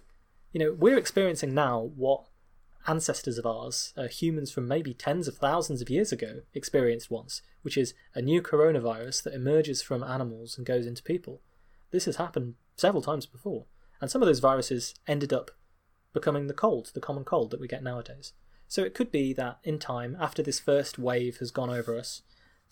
[0.53, 2.27] you know, we're experiencing now what
[2.87, 7.43] ancestors of ours, uh, humans from maybe tens of thousands of years ago, experienced once,
[7.63, 11.41] which is a new coronavirus that emerges from animals and goes into people.
[11.91, 13.67] This has happened several times before,
[14.01, 15.51] and some of those viruses ended up
[16.13, 18.33] becoming the cold, the common cold that we get nowadays.
[18.67, 22.23] So it could be that in time, after this first wave has gone over us,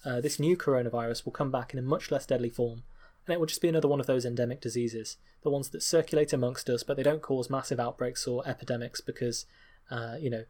[0.05, 2.83] uh, this new coronavirus will come back in a much less deadly form,
[3.27, 6.33] and it will just be another one of those endemic diseases, the ones that circulate
[6.33, 9.47] amongst us, but they don't cause massive outbreaks or epidemics because
[9.91, 10.45] uh, you know,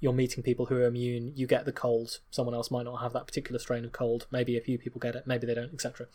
[0.00, 3.12] you're meeting people who are immune, you get the cold, someone else might not have
[3.12, 6.06] that particular strain of cold, maybe a few people get it, maybe they don't, etc.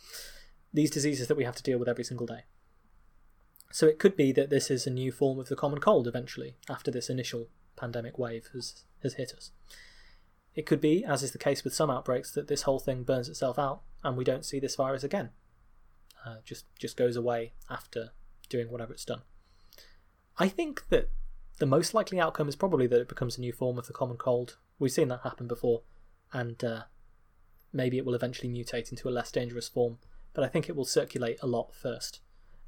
[0.76, 2.44] These diseases that we have to deal with every single day.
[3.72, 6.56] So it could be that this is a new form of the common cold eventually,
[6.68, 9.52] after this initial pandemic wave has, has hit us.
[10.54, 13.30] It could be, as is the case with some outbreaks, that this whole thing burns
[13.30, 15.30] itself out and we don't see this virus again.
[16.26, 18.10] Uh, just just goes away after
[18.50, 19.22] doing whatever it's done.
[20.36, 21.08] I think that
[21.58, 24.18] the most likely outcome is probably that it becomes a new form of the common
[24.18, 24.58] cold.
[24.78, 25.84] We've seen that happen before,
[26.34, 26.82] and uh,
[27.72, 29.98] maybe it will eventually mutate into a less dangerous form,
[30.36, 32.20] but I think it will circulate a lot first.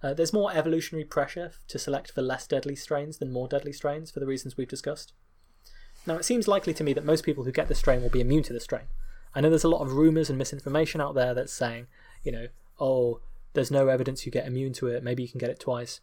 [0.02, 4.10] Uh, there's more evolutionary pressure to select for less deadly strains than more deadly strains
[4.10, 5.12] for the reasons we've discussed.
[6.06, 8.22] Now, it seems likely to me that most people who get the strain will be
[8.22, 8.86] immune to the strain,
[9.34, 11.88] I know there's a lot of rumours and misinformation out there that's saying,
[12.22, 12.46] you know,
[12.80, 13.20] oh,
[13.52, 16.00] there's no evidence you get immune to it, maybe you can get it twice.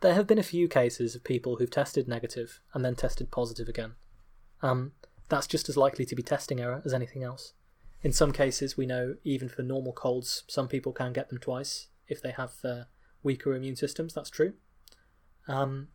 [0.00, 3.68] There have been a few cases of people who've tested negative and then tested positive
[3.68, 3.92] again.
[4.60, 4.92] Um,
[5.28, 7.52] that's just as likely to be testing error as anything else.
[8.02, 11.88] In some cases, we know even for normal colds, some people can get them twice
[12.08, 12.84] if they have uh,
[13.22, 14.14] weaker immune systems.
[14.14, 14.54] That's true.
[15.48, 15.88] Um,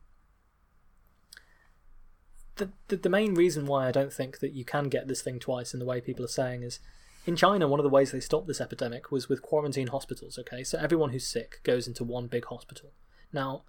[2.55, 5.39] the, the the main reason why I don't think that you can get this thing
[5.39, 6.79] twice in the way people are saying is
[7.25, 10.37] in China, one of the ways they stopped this epidemic was with quarantine hospitals.
[10.37, 12.93] Okay, so everyone who's sick goes into one big hospital.
[13.33, 13.63] Now,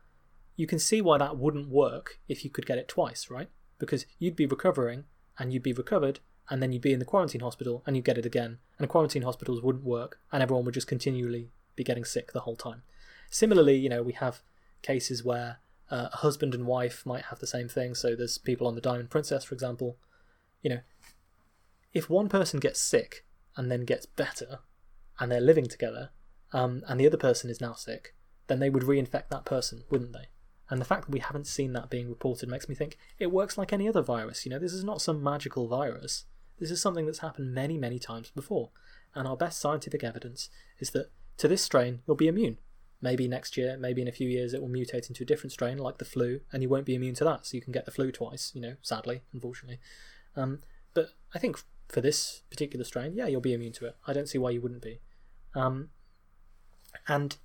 [0.57, 3.49] you can see why that wouldn't work if you could get it twice, right?
[3.79, 5.05] Because you'd be recovering
[5.39, 8.19] and you'd be recovered, and then you'd be in the quarantine hospital and you'd get
[8.19, 12.33] it again, and quarantine hospitals wouldn't work, and everyone would just continually be getting sick
[12.33, 12.83] the whole time.
[13.31, 14.43] Similarly, you know, we have
[14.83, 15.59] cases where
[15.91, 17.95] uh, a husband and wife might have the same thing.
[17.95, 19.99] So there's people on the Diamond Princess, for example.
[20.63, 20.81] You know,
[21.93, 23.25] if one person gets sick
[23.57, 24.61] and then gets better,
[25.19, 26.11] and they're living together,
[26.53, 28.15] um, and the other person is now sick,
[28.49, 30.29] then they would reinfect that person, wouldn't they?
[30.69, 33.57] And the fact that we haven't seen that being reported makes me think it works
[33.57, 34.45] like any other virus.
[34.45, 36.25] You know, this is not some magical virus.
[36.59, 38.71] This is something that's happened many, many times before.
[39.15, 42.59] And our best scientific evidence is that to this strain, you'll be immune.
[43.03, 45.79] Maybe next year, maybe in a few years, it will mutate into a different strain
[45.79, 47.47] like the flu, and you won't be immune to that.
[47.47, 49.79] So you can get the flu twice, you know, sadly, unfortunately.
[50.35, 50.61] Um,
[50.95, 53.97] but I think for this particular strain, yeah, you'll be immune to it.
[54.07, 55.01] I don't see why you wouldn't be.
[55.55, 55.91] Um,
[57.07, 57.37] and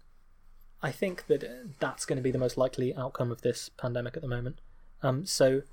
[0.82, 1.44] I think that
[1.80, 4.62] that's going to be the most likely outcome of this pandemic at the moment.
[5.04, 5.64] Um, so,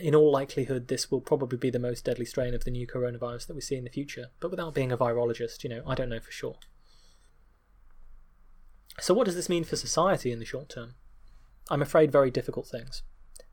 [0.00, 3.46] in all likelihood, this will probably be the most deadly strain of the new coronavirus
[3.46, 4.26] that we see in the future.
[4.40, 6.56] But without being a virologist, you know, I don't know for sure.
[9.00, 10.94] So, what does this mean for society in the short term?
[11.70, 13.02] I'm afraid very difficult things.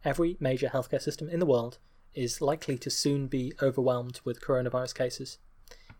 [0.03, 1.77] Every major healthcare system in the world
[2.13, 5.37] is likely to soon be overwhelmed with coronavirus cases.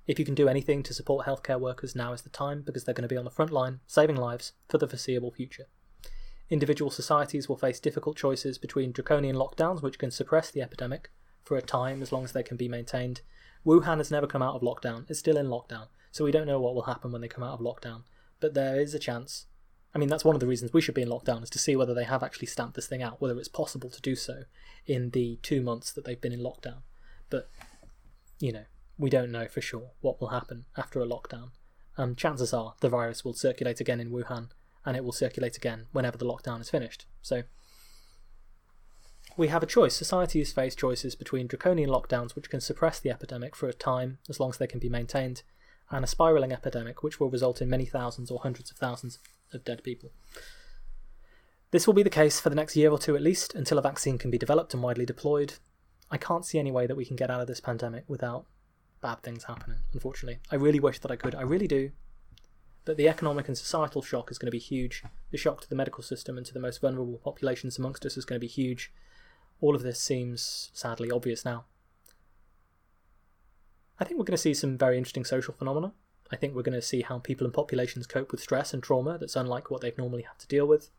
[0.07, 2.93] If you can do anything to support healthcare workers, now is the time because they're
[2.93, 5.65] going to be on the front line, saving lives for the foreseeable future.
[6.49, 11.11] Individual societies will face difficult choices between draconian lockdowns, which can suppress the epidemic
[11.43, 13.21] for a time as long as they can be maintained.
[13.65, 16.59] Wuhan has never come out of lockdown, it's still in lockdown, so we don't know
[16.59, 18.03] what will happen when they come out of lockdown
[18.39, 19.47] but there is a chance.
[19.93, 21.75] I mean, that's one of the reasons we should be in lockdown is to see
[21.75, 24.43] whether they have actually stamped this thing out, whether it's possible to do so
[24.85, 26.81] in the two months that they've been in lockdown.
[27.29, 27.49] But,
[28.39, 28.65] you know,
[28.97, 31.51] we don't know for sure what will happen after a lockdown.
[31.97, 34.49] Um, chances are the virus will circulate again in Wuhan,
[34.85, 37.05] and it will circulate again whenever the lockdown is finished.
[37.21, 37.43] So,
[39.37, 39.95] we have a choice.
[39.95, 44.19] Society Societies face choices between draconian lockdowns, which can suppress the epidemic for a time
[44.29, 45.43] as long as they can be maintained,
[45.91, 49.19] and a spiraling epidemic which will result in many thousands or hundreds of thousands
[49.53, 50.11] of dead people.
[51.71, 53.81] This will be the case for the next year or two at least, until a
[53.81, 55.55] vaccine can be developed and widely deployed.
[56.09, 58.45] I can't see any way that we can get out of this pandemic without
[59.01, 60.39] bad things happening, unfortunately.
[60.51, 61.91] I really wish that I could, I really do.
[62.85, 65.03] But the economic and societal shock is going to be huge.
[65.31, 68.25] The shock to the medical system and to the most vulnerable populations amongst us is
[68.25, 68.93] going to be huge.
[69.59, 71.65] All of this seems sadly obvious now.
[73.99, 75.93] I think we're going to see some very interesting social phenomena.
[76.31, 79.17] I think we're going to see how people and populations cope with stress and trauma
[79.17, 80.89] that's unlike what they've normally had to deal with.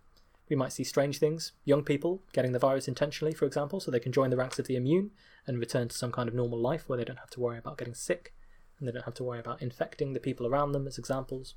[0.49, 4.01] We might see strange things, young people getting the virus intentionally, for example, so they
[4.01, 5.11] can join the ranks of the immune
[5.47, 7.79] and return to some kind of normal life where they don't have to worry about
[7.79, 8.33] getting sick
[8.79, 11.55] and they don't have to worry about infecting the people around them, as examples.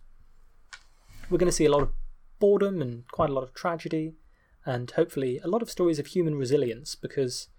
[1.30, 1.92] We're going to see a lot of
[2.40, 4.14] boredom and quite a lot of tragedy,
[4.66, 7.50] and hopefully a lot of stories of human resilience because,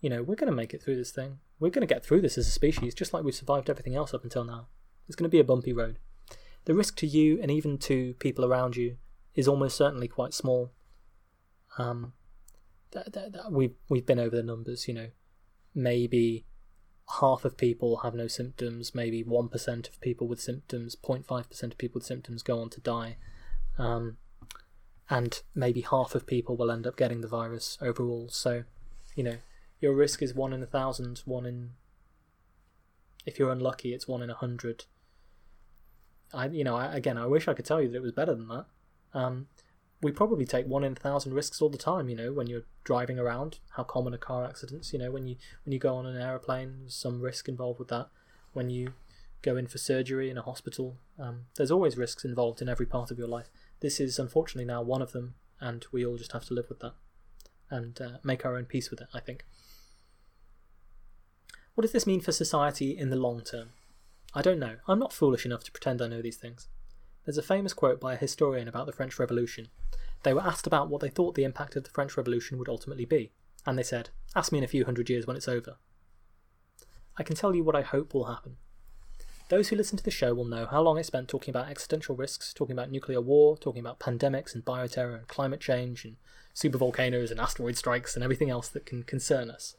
[0.00, 1.38] you know, we're going to make it through this thing.
[1.58, 4.12] We're going to get through this as a species, just like we've survived everything else
[4.12, 4.66] up until now.
[5.06, 5.98] It's going to be a bumpy road.
[6.64, 8.96] The risk to you and even to people around you
[9.34, 10.72] is almost certainly quite small.
[11.78, 12.12] Um,
[12.90, 14.88] that, that, that we've we've been over the numbers.
[14.88, 15.08] You know,
[15.74, 16.44] maybe
[17.20, 18.94] half of people have no symptoms.
[18.94, 22.70] Maybe one percent of people with symptoms, 0.5 percent of people with symptoms go on
[22.70, 23.16] to die,
[23.78, 24.16] um,
[25.08, 28.28] and maybe half of people will end up getting the virus overall.
[28.28, 28.64] So,
[29.14, 29.36] you know,
[29.80, 31.70] your risk is one in a thousand, one in.
[33.24, 34.84] If you're unlucky, it's one in a hundred.
[36.32, 38.34] I, you know, I, again, I wish I could tell you that it was better
[38.34, 38.66] than that.
[39.14, 39.46] Um,
[40.02, 42.08] we probably take one in a thousand risks all the time.
[42.08, 44.92] You know, when you're driving around, how common are car accidents?
[44.92, 47.88] You know, when you when you go on an aeroplane, there's some risk involved with
[47.88, 48.08] that.
[48.52, 48.94] When you
[49.42, 53.10] go in for surgery in a hospital, um, there's always risks involved in every part
[53.10, 53.50] of your life.
[53.80, 56.80] This is unfortunately now one of them, and we all just have to live with
[56.80, 56.94] that
[57.70, 59.08] and uh, make our own peace with it.
[59.14, 59.44] I think.
[61.74, 63.70] What does this mean for society in the long term?
[64.34, 64.76] I don't know.
[64.88, 66.68] I'm not foolish enough to pretend I know these things.
[67.26, 69.66] There's a famous quote by a historian about the French Revolution.
[70.22, 73.04] They were asked about what they thought the impact of the French Revolution would ultimately
[73.04, 73.32] be,
[73.66, 75.76] and they said, Ask me in a few hundred years when it's over.
[77.18, 78.58] I can tell you what I hope will happen.
[79.48, 82.14] Those who listen to the show will know how long I spent talking about existential
[82.14, 86.16] risks, talking about nuclear war, talking about pandemics and bioterror and climate change and
[86.54, 89.74] supervolcanoes and asteroid strikes and everything else that can concern us.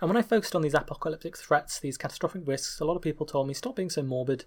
[0.00, 3.26] And when I focused on these apocalyptic threats, these catastrophic risks, a lot of people
[3.26, 4.46] told me, stop being so morbid.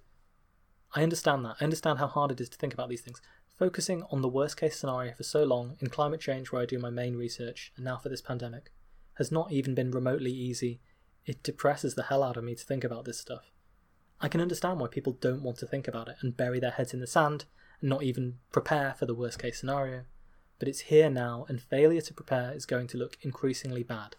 [0.93, 1.57] I understand that.
[1.59, 3.21] I understand how hard it is to think about these things.
[3.57, 6.79] Focusing on the worst case scenario for so long, in climate change where I do
[6.79, 8.71] my main research, and now for this pandemic,
[9.15, 10.81] has not even been remotely easy.
[11.25, 13.51] It depresses the hell out of me to think about this stuff.
[14.21, 16.93] I can understand why people don't want to think about it and bury their heads
[16.93, 17.45] in the sand
[17.81, 20.03] and not even prepare for the worst case scenario.
[20.59, 24.15] But it's here now, and failure to prepare is going to look increasingly bad.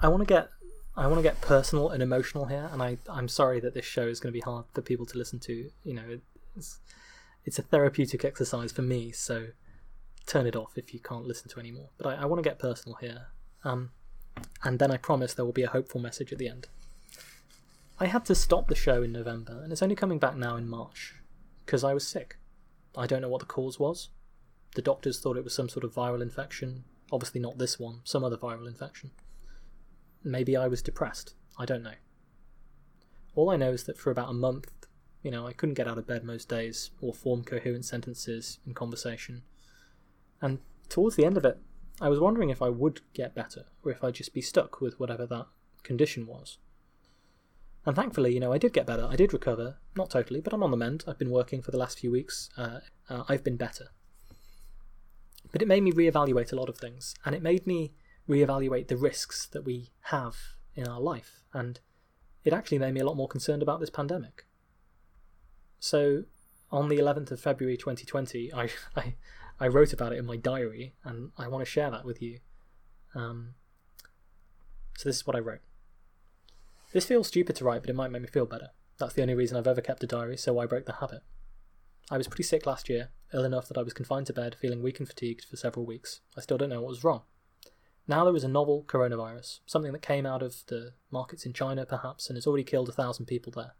[0.00, 0.50] I want to get
[0.96, 4.06] I want to get personal and emotional here, and I I'm sorry that this show
[4.06, 5.70] is going to be hard for people to listen to.
[5.82, 6.18] You know,
[6.56, 6.78] it's
[7.44, 9.48] it's a therapeutic exercise for me, so
[10.26, 11.88] turn it off if you can't listen to anymore.
[11.98, 13.26] But I, I want to get personal here,
[13.64, 13.90] um,
[14.62, 16.68] and then I promise there will be a hopeful message at the end.
[17.98, 20.68] I had to stop the show in November, and it's only coming back now in
[20.68, 21.14] March
[21.66, 22.38] because I was sick.
[22.96, 24.10] I don't know what the cause was.
[24.76, 26.84] The doctors thought it was some sort of viral infection.
[27.12, 29.10] Obviously, not this one, some other viral infection.
[30.24, 31.34] Maybe I was depressed.
[31.58, 31.94] I don't know.
[33.34, 34.70] All I know is that for about a month,
[35.22, 38.74] you know, I couldn't get out of bed most days or form coherent sentences in
[38.74, 39.42] conversation.
[40.40, 40.58] And
[40.88, 41.58] towards the end of it,
[42.00, 44.98] I was wondering if I would get better or if I'd just be stuck with
[44.98, 45.46] whatever that
[45.82, 46.58] condition was.
[47.86, 49.06] And thankfully, you know, I did get better.
[49.08, 49.76] I did recover.
[49.96, 51.04] Not totally, but I'm on the mend.
[51.06, 52.48] I've been working for the last few weeks.
[52.56, 53.88] Uh, uh, I've been better.
[55.52, 57.92] But it made me reevaluate a lot of things, and it made me
[58.28, 60.36] reevaluate the risks that we have
[60.74, 61.42] in our life.
[61.52, 61.80] And
[62.44, 64.46] it actually made me a lot more concerned about this pandemic.
[65.78, 66.24] So,
[66.70, 69.14] on the 11th of February 2020, I, I,
[69.60, 72.40] I wrote about it in my diary, and I want to share that with you.
[73.14, 73.54] Um,
[74.96, 75.60] so, this is what I wrote.
[76.92, 78.70] This feels stupid to write, but it might make me feel better.
[78.98, 81.22] That's the only reason I've ever kept a diary, so I broke the habit.
[82.10, 84.82] I was pretty sick last year, ill enough that I was confined to bed, feeling
[84.82, 86.20] weak and fatigued for several weeks.
[86.36, 87.22] I still don't know what was wrong.
[88.06, 91.86] Now there is a novel coronavirus, something that came out of the markets in China
[91.86, 93.72] perhaps and has already killed a thousand people there.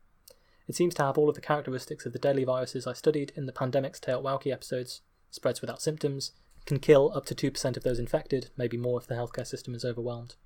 [0.67, 3.45] It seems to have all of the characteristics of the deadly viruses I studied in
[3.45, 6.33] the Pandemics TEOTWAWKI episodes, spreads without symptoms,
[6.65, 9.85] can kill up to 2% of those infected, maybe more if the healthcare system is
[9.85, 10.37] overwhelmed.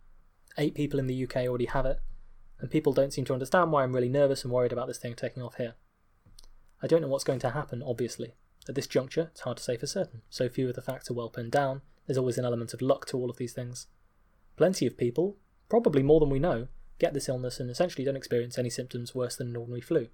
[0.57, 2.01] Eight people in the UK already have it,
[2.59, 5.14] and people don't seem to understand why I'm really nervous and worried about this thing
[5.14, 5.74] taking off here.
[6.83, 8.35] I don't know what's going to happen, obviously.
[8.68, 10.22] At this juncture, it's hard to say for certain.
[10.31, 13.05] So few of the facts are well pinned down, there's always an element of luck
[13.07, 13.87] to all of these things.
[14.57, 15.37] Plenty of people,
[15.69, 19.37] probably more than we know, get this illness and essentially don't experience any symptoms worse
[19.37, 20.09] than an ordinary flu.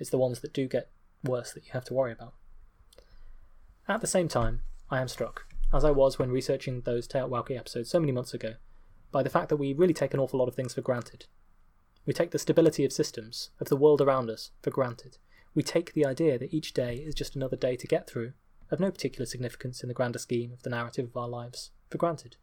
[0.00, 0.90] It's the ones that do get
[1.24, 2.34] worse that you have to worry about.
[3.88, 7.90] At the same time, I am struck, as I was when researching those TEOTWAWKI episodes
[7.90, 8.54] so many months ago,
[9.12, 11.26] by the fact that we really take an awful lot of things for granted.
[12.06, 15.18] We take the stability of systems, of the world around us, for granted.
[15.54, 18.32] We take the idea that each day is just another day to get through,
[18.70, 21.98] of no particular significance in the grander scheme of the narrative of our lives, for
[21.98, 22.36] granted.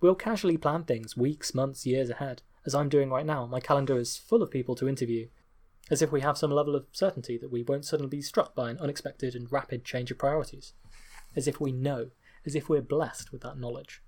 [0.00, 3.46] We'll casually plan things weeks, months, years ahead, as I'm doing right now.
[3.46, 5.28] My calendar is full of people to interview,
[5.90, 8.70] as if we have some level of certainty that we won't suddenly be struck by
[8.70, 10.72] an unexpected and rapid change of priorities.
[11.36, 12.10] As if we know,
[12.44, 14.02] as if we're blessed with that knowledge.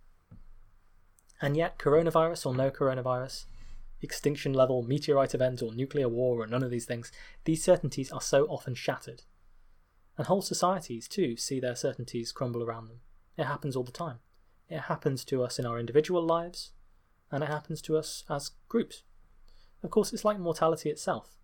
[1.41, 3.47] And yet, coronavirus or no coronavirus,
[4.01, 7.13] extinction level, meteorite event, or nuclear war, or none of these things,
[7.45, 9.23] these certainties are so often shattered
[10.17, 13.01] and whole societies, too, see their certainties crumble around them.
[13.37, 14.19] It happens all the time.
[14.69, 16.73] It happens to us in our individual lives,
[17.31, 19.03] and it happens to us as groups.
[19.83, 21.37] Of course, it's like mortality itself.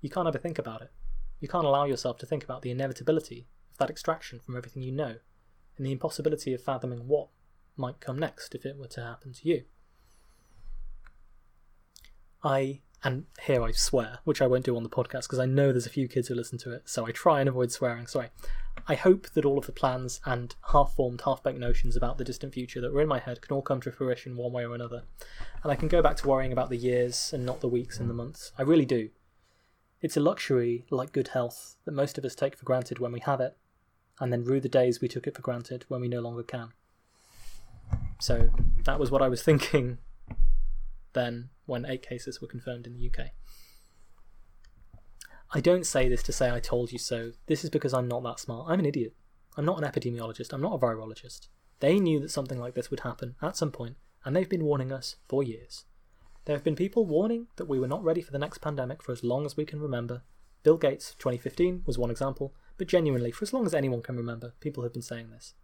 [0.00, 0.92] You can't ever think about it.
[1.40, 4.92] You can't allow yourself to think about the inevitability of that extraction from everything you
[4.92, 5.16] know,
[5.76, 7.28] and the impossibility of fathoming what
[7.76, 9.64] might come next if it were to happen to you.
[12.42, 15.70] I and here I swear, which I won't do on the podcast because I know
[15.70, 18.06] there's a few kids who listen to it, so I try and avoid swearing.
[18.06, 18.30] Sorry.
[18.86, 22.24] I hope that all of the plans and half formed, half baked notions about the
[22.24, 24.74] distant future that were in my head can all come to fruition one way or
[24.74, 25.02] another.
[25.62, 28.08] And I can go back to worrying about the years and not the weeks and
[28.08, 28.52] the months.
[28.58, 29.10] I really do.
[30.00, 33.20] It's a luxury, like good health, that most of us take for granted when we
[33.20, 33.56] have it,
[34.20, 36.72] and then rue the days we took it for granted when we no longer can.
[38.20, 38.50] So
[38.84, 39.98] that was what I was thinking
[41.18, 43.32] then when eight cases were confirmed in the UK.
[45.52, 47.32] I don't say this to say I told you so.
[47.46, 48.66] This is because I'm not that smart.
[48.68, 49.14] I'm an idiot.
[49.56, 50.52] I'm not an epidemiologist.
[50.52, 51.48] I'm not a virologist.
[51.80, 54.92] They knew that something like this would happen at some point, and they've been warning
[54.92, 55.84] us for years.
[56.44, 59.12] There have been people warning that we were not ready for the next pandemic for
[59.12, 60.22] as long as we can remember.
[60.62, 64.54] Bill Gates, 2015, was one example, but genuinely, for as long as anyone can remember,
[64.60, 65.54] people have been saying this.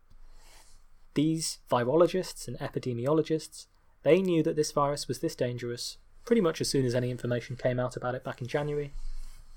[1.15, 3.67] These virologists and epidemiologists
[4.05, 7.57] They knew that this virus was this dangerous pretty much as soon as any information
[7.57, 8.93] came out about it back in January.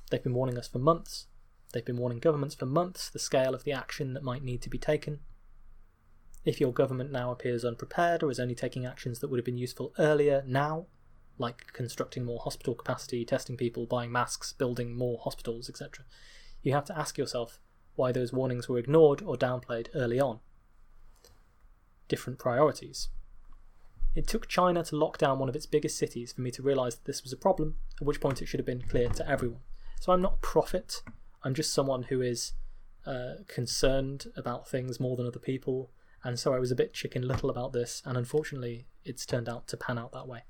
[0.09, 1.27] They've been warning us for months.
[1.73, 4.69] They've been warning governments for months the scale of the action that might need to
[4.69, 5.19] be taken.
[6.45, 9.57] If your government now appears unprepared or is only taking actions that would have been
[9.57, 10.87] useful earlier now,
[11.37, 16.05] like constructing more hospital capacity, testing people, buying masks, building more hospitals, etc.,
[16.63, 17.59] you have to ask yourself
[17.95, 20.39] why those warnings were ignored or downplayed early on.
[22.07, 23.09] Different priorities.
[24.17, 26.95] It took China to lock down one of its biggest cities for me to realise
[26.95, 29.59] that this was a problem, at which point it should have been clear to everyone.
[29.99, 31.03] So I'm not a prophet,
[31.43, 32.53] I'm just someone who is
[33.05, 35.91] uh, concerned about things more than other people,
[36.23, 39.67] and so I was a bit chicken little about this, and unfortunately, it's turned out
[39.67, 40.45] to pan out that way.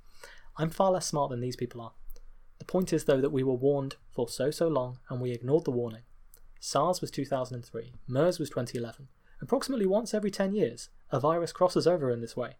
[0.56, 1.92] I'm far less smart than these people are.
[2.60, 5.66] The point is, though, that we were warned for so, so long, and we ignored
[5.66, 6.04] the warning.
[6.62, 9.10] SARS was 2003, MERS was 2011.
[9.42, 12.56] Approximately once every 10 years, a virus crosses over in this way.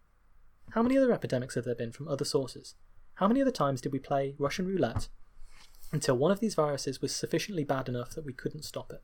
[0.72, 2.76] How many other epidemics have there been from other sources?
[3.16, 5.08] How many other times did we play Russian roulette
[5.92, 9.02] until one of these viruses was sufficiently bad enough that we couldn't stop it?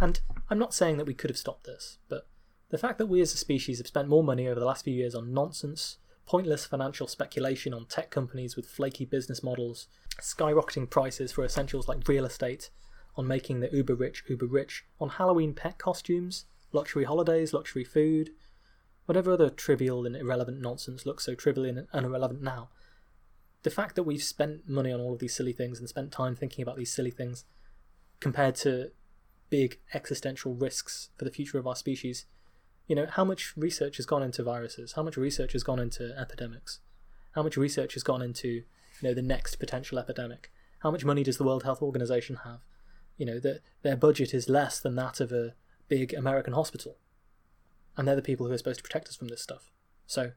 [0.00, 2.26] And I'm not saying that we could have stopped this, but
[2.70, 4.94] the fact that we as a species have spent more money over the last few
[4.94, 9.88] years on nonsense, pointless financial speculation on tech companies with flaky business models,
[10.20, 12.70] skyrocketing prices for essentials like real estate,
[13.14, 18.30] on making the uber rich uber rich, on Halloween pet costumes, luxury holidays, luxury food,
[19.12, 22.70] whatever other trivial and irrelevant nonsense looks so trivial and irrelevant now.
[23.62, 26.34] The fact that we've spent money on all of these silly things and spent time
[26.34, 27.44] thinking about these silly things
[28.20, 28.90] compared to
[29.50, 32.24] big existential risks for the future of our species
[32.86, 34.92] you know, how much research has gone into viruses?
[34.92, 36.80] How much research has gone into epidemics?
[37.32, 38.64] How much research has gone into, you
[39.02, 40.50] know, the next potential epidemic?
[40.80, 42.60] How much money does the World Health Organization have?
[43.16, 45.54] You know, that their budget is less than that of a
[45.88, 46.96] big American hospital.
[47.96, 49.70] And they're the people who are supposed to protect us from this stuff.
[50.06, 50.32] So,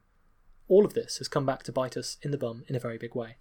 [0.68, 2.98] all of this has come back to bite us in the bum in a very
[2.98, 3.38] big way.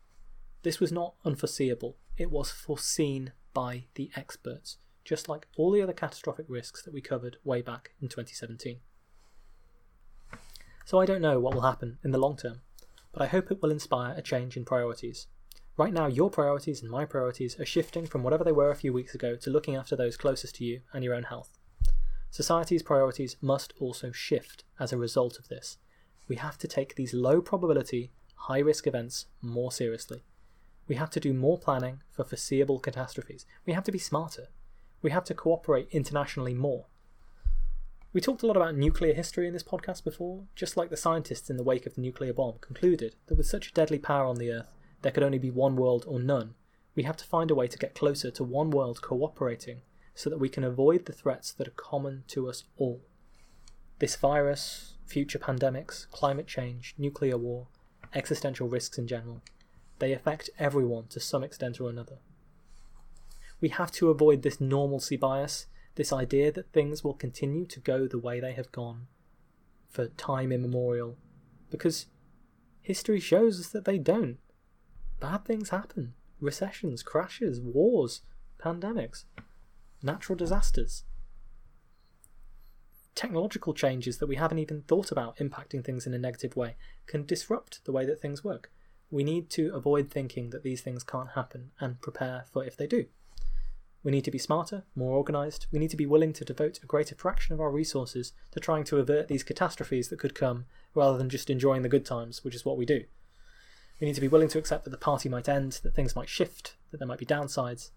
[0.63, 5.93] This was not unforeseeable, it was foreseen by the experts, just like all the other
[5.93, 8.79] catastrophic risks that we covered way back in 2017.
[10.85, 12.61] So I don't know what will happen in the long term,
[13.13, 15.27] but I hope it will inspire a change in priorities.
[15.77, 18.93] Right now, your priorities and my priorities are shifting from whatever they were a few
[18.93, 21.54] weeks ago to looking after those closest to you and your own health.
[22.35, 25.79] Society's priorities must also shift as a result of this.
[26.27, 30.25] We have to take these low probability, high risk events more seriously.
[30.89, 33.47] We have to do more planning for foreseeable catastrophes.
[33.65, 34.49] We have to be smarter.
[35.01, 36.87] We have to cooperate internationally more.
[38.13, 41.51] We talked a lot about nuclear history in this podcast before, just like the scientists
[41.51, 44.39] in the wake of the nuclear bomb concluded that with such a deadly power on
[44.39, 46.57] the Earth, there could only be one world or none.
[46.97, 49.83] We have to find a way to get closer to one world cooperating
[50.15, 53.01] so that we can avoid the threats that are common to us all.
[53.99, 57.69] This virus, future pandemics, climate change, nuclear war,
[58.15, 59.43] existential risks in general,
[59.99, 62.19] they affect everyone to some extent or another.
[63.61, 68.07] We have to avoid this normalcy bias this idea that things will continue to go
[68.07, 69.07] the way they have gone
[69.89, 71.17] for time immemorial,
[71.71, 72.07] because
[72.83, 74.39] history shows us that they don't.
[75.21, 78.21] Bad things happen recessions, crashes, wars,
[78.63, 79.25] pandemics,
[80.05, 81.05] natural disasters,
[83.15, 86.77] technological changes that we haven't even thought about impacting things in a negative way
[87.07, 88.71] can disrupt the way that things work.
[89.11, 92.87] We need to avoid thinking that these things can't happen and prepare for if they
[92.87, 93.07] do.
[94.03, 95.67] We need to be smarter, more organised.
[95.73, 98.85] We need to be willing to devote a greater fraction of our resources to trying
[98.85, 102.55] to avert these catastrophes that could come, rather than just enjoying the good times, which
[102.55, 103.05] is what we do.
[104.01, 106.29] We need to be willing to accept that the party might end, that things might
[106.29, 107.91] shift, that there might be downsides.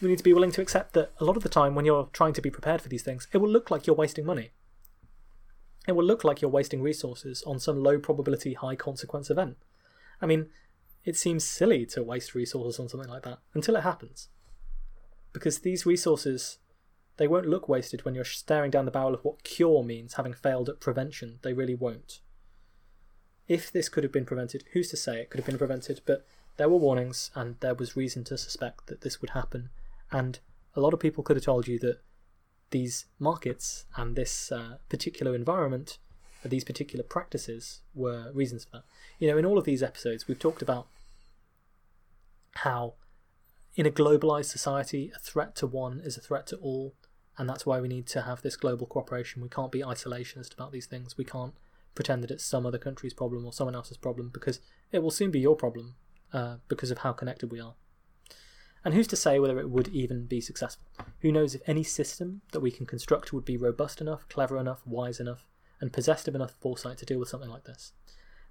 [0.00, 2.08] We need to be willing to accept that a lot of the time when you're
[2.12, 4.50] trying to be prepared for these things, it will look like you're wasting money.
[5.88, 9.56] It will look like you're wasting resources on some low probability, high consequence event.
[10.20, 10.50] I mean,
[11.04, 14.28] it seems silly to waste resources on something like that until it happens.
[15.32, 16.58] Because these resources,
[17.16, 20.34] they won't look wasted when you're staring down the barrel of what cure means having
[20.34, 21.38] failed at prevention.
[21.42, 22.20] They really won't.
[23.48, 26.02] If this could have been prevented, who's to say it could have been prevented?
[26.04, 26.26] But
[26.58, 29.70] there were warnings, and there was reason to suspect that this would happen.
[30.10, 30.38] And
[30.74, 32.00] a lot of people could have told you that
[32.70, 35.98] these markets and this uh, particular environment,
[36.44, 38.84] these particular practices, were reasons for that.
[39.18, 40.86] You know, in all of these episodes, we've talked about
[42.56, 42.94] how
[43.74, 46.94] in a globalized society, a threat to one is a threat to all,
[47.36, 49.40] and that's why we need to have this global cooperation.
[49.40, 51.16] We can't be isolationist about these things.
[51.16, 51.54] We can't
[51.94, 54.60] pretend that it's some other country's problem or someone else's problem because
[54.90, 55.94] it will soon be your problem
[56.32, 57.74] uh, because of how connected we are.
[58.84, 60.86] And who's to say whether it would even be successful?
[61.20, 64.86] Who knows if any system that we can construct would be robust enough, clever enough,
[64.86, 65.46] wise enough,
[65.80, 67.92] and possessed of enough foresight to deal with something like this.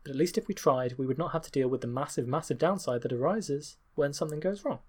[0.04, 2.28] But at least if we tried, we would not have to deal with the massive,
[2.28, 4.80] massive downside that arises when something goes wrong.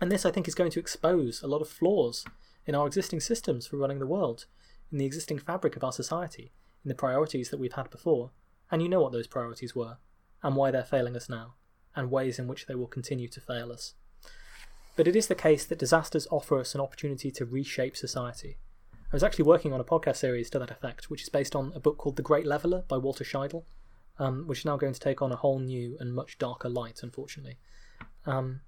[0.00, 2.24] And this, I think, is going to expose a lot of flaws
[2.66, 4.46] in our existing systems for running the world,
[4.92, 6.52] in the existing fabric of our society,
[6.84, 8.30] in the priorities that we've had before.
[8.70, 9.98] And you know what those priorities were,
[10.42, 11.54] and why they're failing us now,
[11.94, 13.94] and ways in which they will continue to fail us.
[14.96, 18.56] But it is the case that disasters offer us an opportunity to reshape society.
[18.92, 21.72] I was actually working on a podcast series to that effect, which is based on
[21.74, 23.64] a book called The Great Leveller by Walter Scheidel,
[24.18, 27.00] um, which is now going to take on a whole new and much darker light,
[27.02, 27.58] unfortunately.
[28.24, 28.62] Um,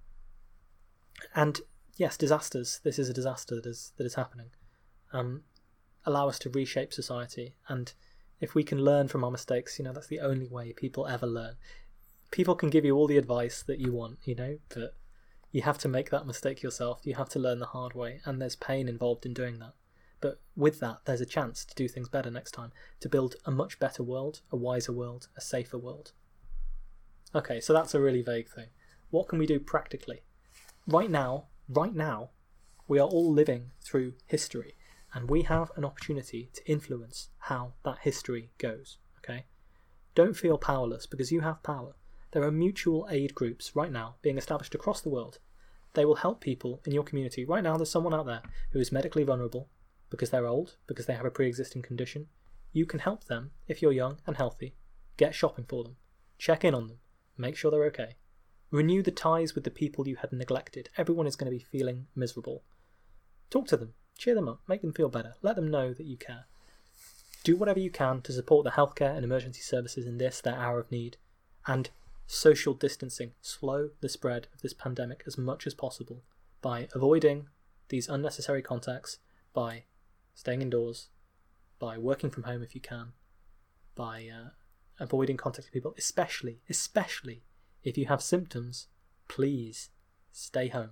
[1.35, 1.61] and
[1.97, 2.81] yes, disasters.
[2.85, 4.51] This is a disaster that is that is happening.
[5.13, 5.43] Um,
[6.05, 7.93] allow us to reshape society, and
[8.41, 11.27] if we can learn from our mistakes, you know that's the only way people ever
[11.27, 11.55] learn.
[12.31, 14.95] People can give you all the advice that you want, you know, but
[15.51, 17.01] you have to make that mistake yourself.
[17.05, 19.75] You have to learn the hard way, and there's pain involved in doing that.
[20.21, 23.51] But with that, there's a chance to do things better next time, to build a
[23.51, 26.13] much better world, a wiser world, a safer world.
[27.35, 28.69] Okay, so that's a really vague thing.
[29.11, 30.23] What can we do practically?
[30.87, 32.31] Right now, right now,
[32.87, 34.75] we are all living through history,
[35.15, 38.99] and we have an opportunity to influence how that history goes.
[39.19, 39.45] Okay?
[40.15, 41.95] Don't feel powerless because you have power.
[42.33, 45.39] There are mutual aid groups right now being established across the world.
[45.95, 47.45] They will help people in your community.
[47.45, 48.43] Right now, there's someone out there
[48.73, 49.69] who is medically vulnerable
[50.11, 52.27] because they're old, because they have a pre existing condition.
[52.73, 54.75] You can help them if you're young and healthy.
[55.17, 55.97] Get shopping for them.
[56.39, 56.99] Check in on them.
[57.37, 58.17] Make sure they're okay.
[58.71, 60.91] Renew the ties with the people you had neglected.
[60.99, 62.63] Everyone is going to be feeling miserable.
[63.51, 63.95] Talk to them.
[64.19, 64.61] Cheer them up.
[64.69, 65.35] Make them feel better.
[65.41, 66.45] Let them know that you care.
[67.45, 70.79] Do whatever you can to support the healthcare and emergency services in this, their hour
[70.79, 71.17] of need.
[71.67, 71.89] And
[72.29, 73.33] social distancing.
[73.41, 76.23] Slow the spread of this pandemic as much as possible
[76.61, 77.49] by avoiding
[77.89, 79.19] these unnecessary contacts,
[79.55, 79.85] by
[80.35, 81.09] staying indoors,
[81.79, 83.13] by working from home if you can,
[83.95, 84.51] by uh,
[85.01, 87.43] avoiding contact with people, especially, especially
[87.83, 88.89] if you have symptoms,
[89.27, 89.89] please
[90.31, 90.91] stay home.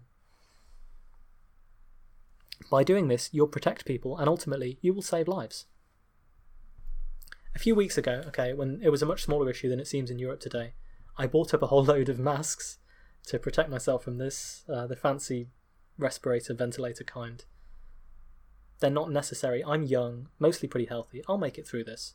[2.70, 5.66] By doing this, you'll protect people and ultimately you will save lives.
[7.54, 10.10] A few weeks ago, okay, when it was a much smaller issue than it seems
[10.10, 10.72] in Europe today,
[11.16, 12.78] I bought up a whole load of masks
[13.26, 15.48] to protect myself from this, uh, the fancy
[15.98, 17.44] respirator ventilator kind.
[18.80, 19.64] They're not necessary.
[19.64, 21.22] I'm young, mostly pretty healthy.
[21.28, 22.14] I'll make it through this.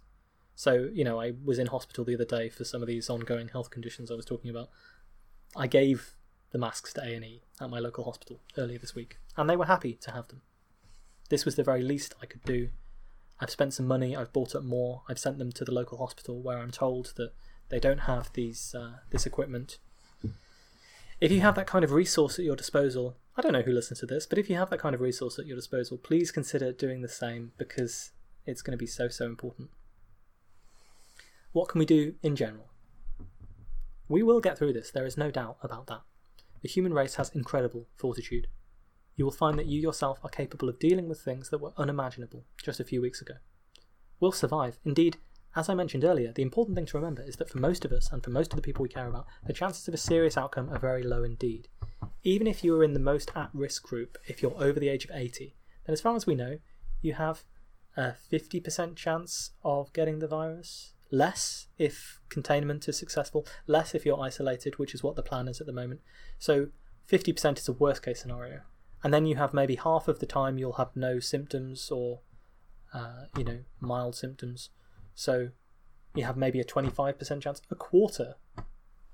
[0.56, 3.48] So, you know, I was in hospital the other day for some of these ongoing
[3.48, 4.70] health conditions I was talking about.
[5.56, 6.16] I gave
[6.52, 9.94] the masks to A&E at my local hospital earlier this week, and they were happy
[10.02, 10.42] to have them.
[11.30, 12.70] This was the very least I could do.
[13.40, 16.42] I've spent some money, I've bought up more, I've sent them to the local hospital
[16.42, 17.34] where I'm told that
[17.72, 19.80] they don't have these uh, this equipment.
[21.20, 24.00] If you have that kind of resource at your disposal, I don't know who listens
[24.00, 26.72] to this, but if you have that kind of resource at your disposal, please consider
[26.72, 28.12] doing the same because
[28.46, 29.70] it's going to be so so important.
[31.54, 32.68] What can we do in general?
[34.08, 36.02] We will get through this, there is no doubt about that.
[36.62, 38.48] The human race has incredible fortitude.
[39.16, 42.46] You will find that you yourself are capable of dealing with things that were unimaginable
[42.64, 43.36] just a few weeks ago.
[44.20, 44.80] We'll survive.
[44.84, 45.18] Indeed,
[45.56, 48.12] as I mentioned earlier, the important thing to remember is that for most of us,
[48.12, 50.70] and for most of the people we care about, the chances of a serious outcome
[50.70, 51.68] are very low indeed.
[52.24, 55.06] Even if you are in the most at risk group, if you're over the age
[55.06, 55.56] of 80,
[55.86, 56.60] then as far as we know,
[57.02, 57.44] you have
[57.98, 64.22] a 50% chance of getting the virus, less if containment is successful, less if you're
[64.22, 66.02] isolated, which is what the plan is at the moment.
[66.40, 66.68] So
[67.10, 68.62] 50% is a worst case scenario.
[69.04, 72.22] And then you have maybe half of the time you'll have no symptoms or,
[72.94, 74.70] uh, you know, mild symptoms.
[75.22, 75.50] So
[76.16, 78.38] you have maybe a 25% chance, a quarter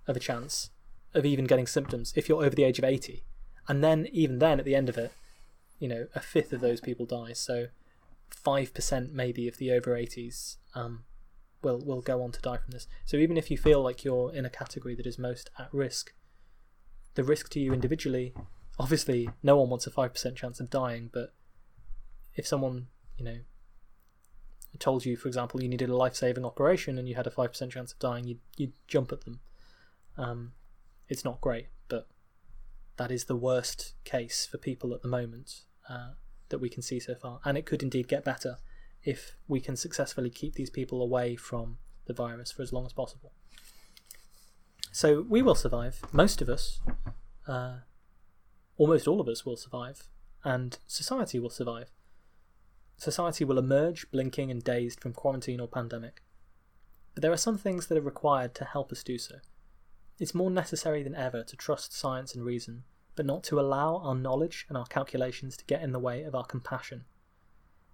[0.07, 0.69] of a chance
[1.13, 3.25] of even getting symptoms if you're over the age of 80.
[3.67, 5.11] And then, even then, at the end of it,
[5.79, 7.33] you know, a fifth of those people die.
[7.33, 7.67] So
[8.31, 11.03] 5% maybe of the over 80s um,
[11.61, 12.87] will will go on to die from this.
[13.03, 16.13] So even if you feel like you're in a category that is most at risk,
[17.15, 18.33] the risk to you individually,
[18.79, 21.09] obviously, no one wants a five percent chance of dying.
[21.11, 21.33] But
[22.33, 23.39] if someone you know
[24.79, 27.51] told you, for example, you needed a life saving operation and you had a five
[27.51, 29.39] percent chance of dying, you'd you'd jump at them.
[30.17, 30.53] Um,
[31.09, 32.07] it's not great, but
[32.97, 36.11] that is the worst case for people at the moment uh,
[36.49, 38.57] that we can see so far, and it could indeed get better
[39.03, 42.93] if we can successfully keep these people away from the virus for as long as
[42.93, 43.31] possible.
[44.91, 46.01] So we will survive.
[46.11, 46.79] Most of us,
[47.47, 47.77] uh,
[48.77, 50.09] almost all of us, will survive,
[50.43, 51.91] and society will survive.
[52.97, 56.21] Society will emerge blinking and dazed from quarantine or pandemic.
[57.13, 59.35] But there are some things that are required to help us do so.
[60.19, 62.83] It's more necessary than ever to trust science and reason,
[63.15, 66.35] but not to allow our knowledge and our calculations to get in the way of
[66.35, 67.05] our compassion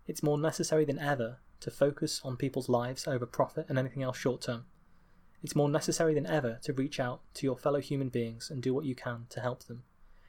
[0.06, 4.18] it's more necessary than ever to focus on people's lives over profit and anything else
[4.18, 4.66] short term.
[5.42, 8.74] It's more necessary than ever to reach out to your fellow human beings and do
[8.74, 9.84] what you can to help them.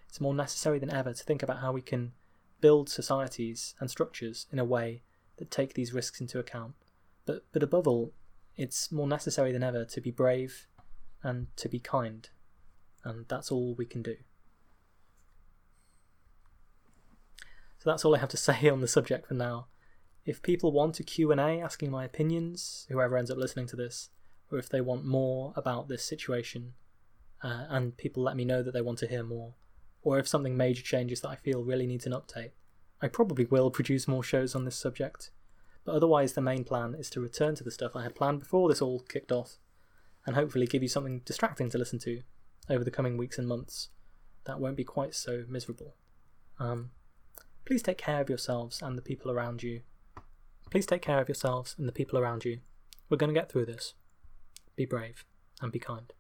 [0.08, 2.12] It's more necessary than ever to think about how we can
[2.60, 5.02] build societies and structures in a way
[5.36, 6.74] that take these risks into account.
[7.26, 8.12] But, but above all,
[8.56, 10.66] it's more necessary than ever to be brave
[11.22, 12.28] and to be kind.
[13.02, 14.16] And that's all we can do.
[17.78, 19.66] So that's all I have to say on the subject for now.
[20.24, 24.08] If people want a Q&A asking my opinions, whoever ends up listening to this,
[24.50, 26.72] or if they want more about this situation,
[27.42, 29.52] uh, and people let me know that they want to hear more,
[30.04, 32.50] or if something major changes that I feel really needs an update,
[33.02, 35.30] I probably will produce more shows on this subject.
[35.84, 38.68] But otherwise, the main plan is to return to the stuff I had planned before
[38.68, 39.56] this all kicked off,
[40.26, 42.22] and hopefully give you something distracting to listen to
[42.70, 43.88] over the coming weeks and months
[44.44, 45.94] that won't be quite so miserable.
[46.58, 46.90] Um,
[47.64, 49.80] please take care of yourselves and the people around you.
[50.70, 52.60] Please take care of yourselves and the people around you.
[53.08, 53.94] We're going to get through this.
[54.76, 55.24] Be brave
[55.60, 56.12] and be kind.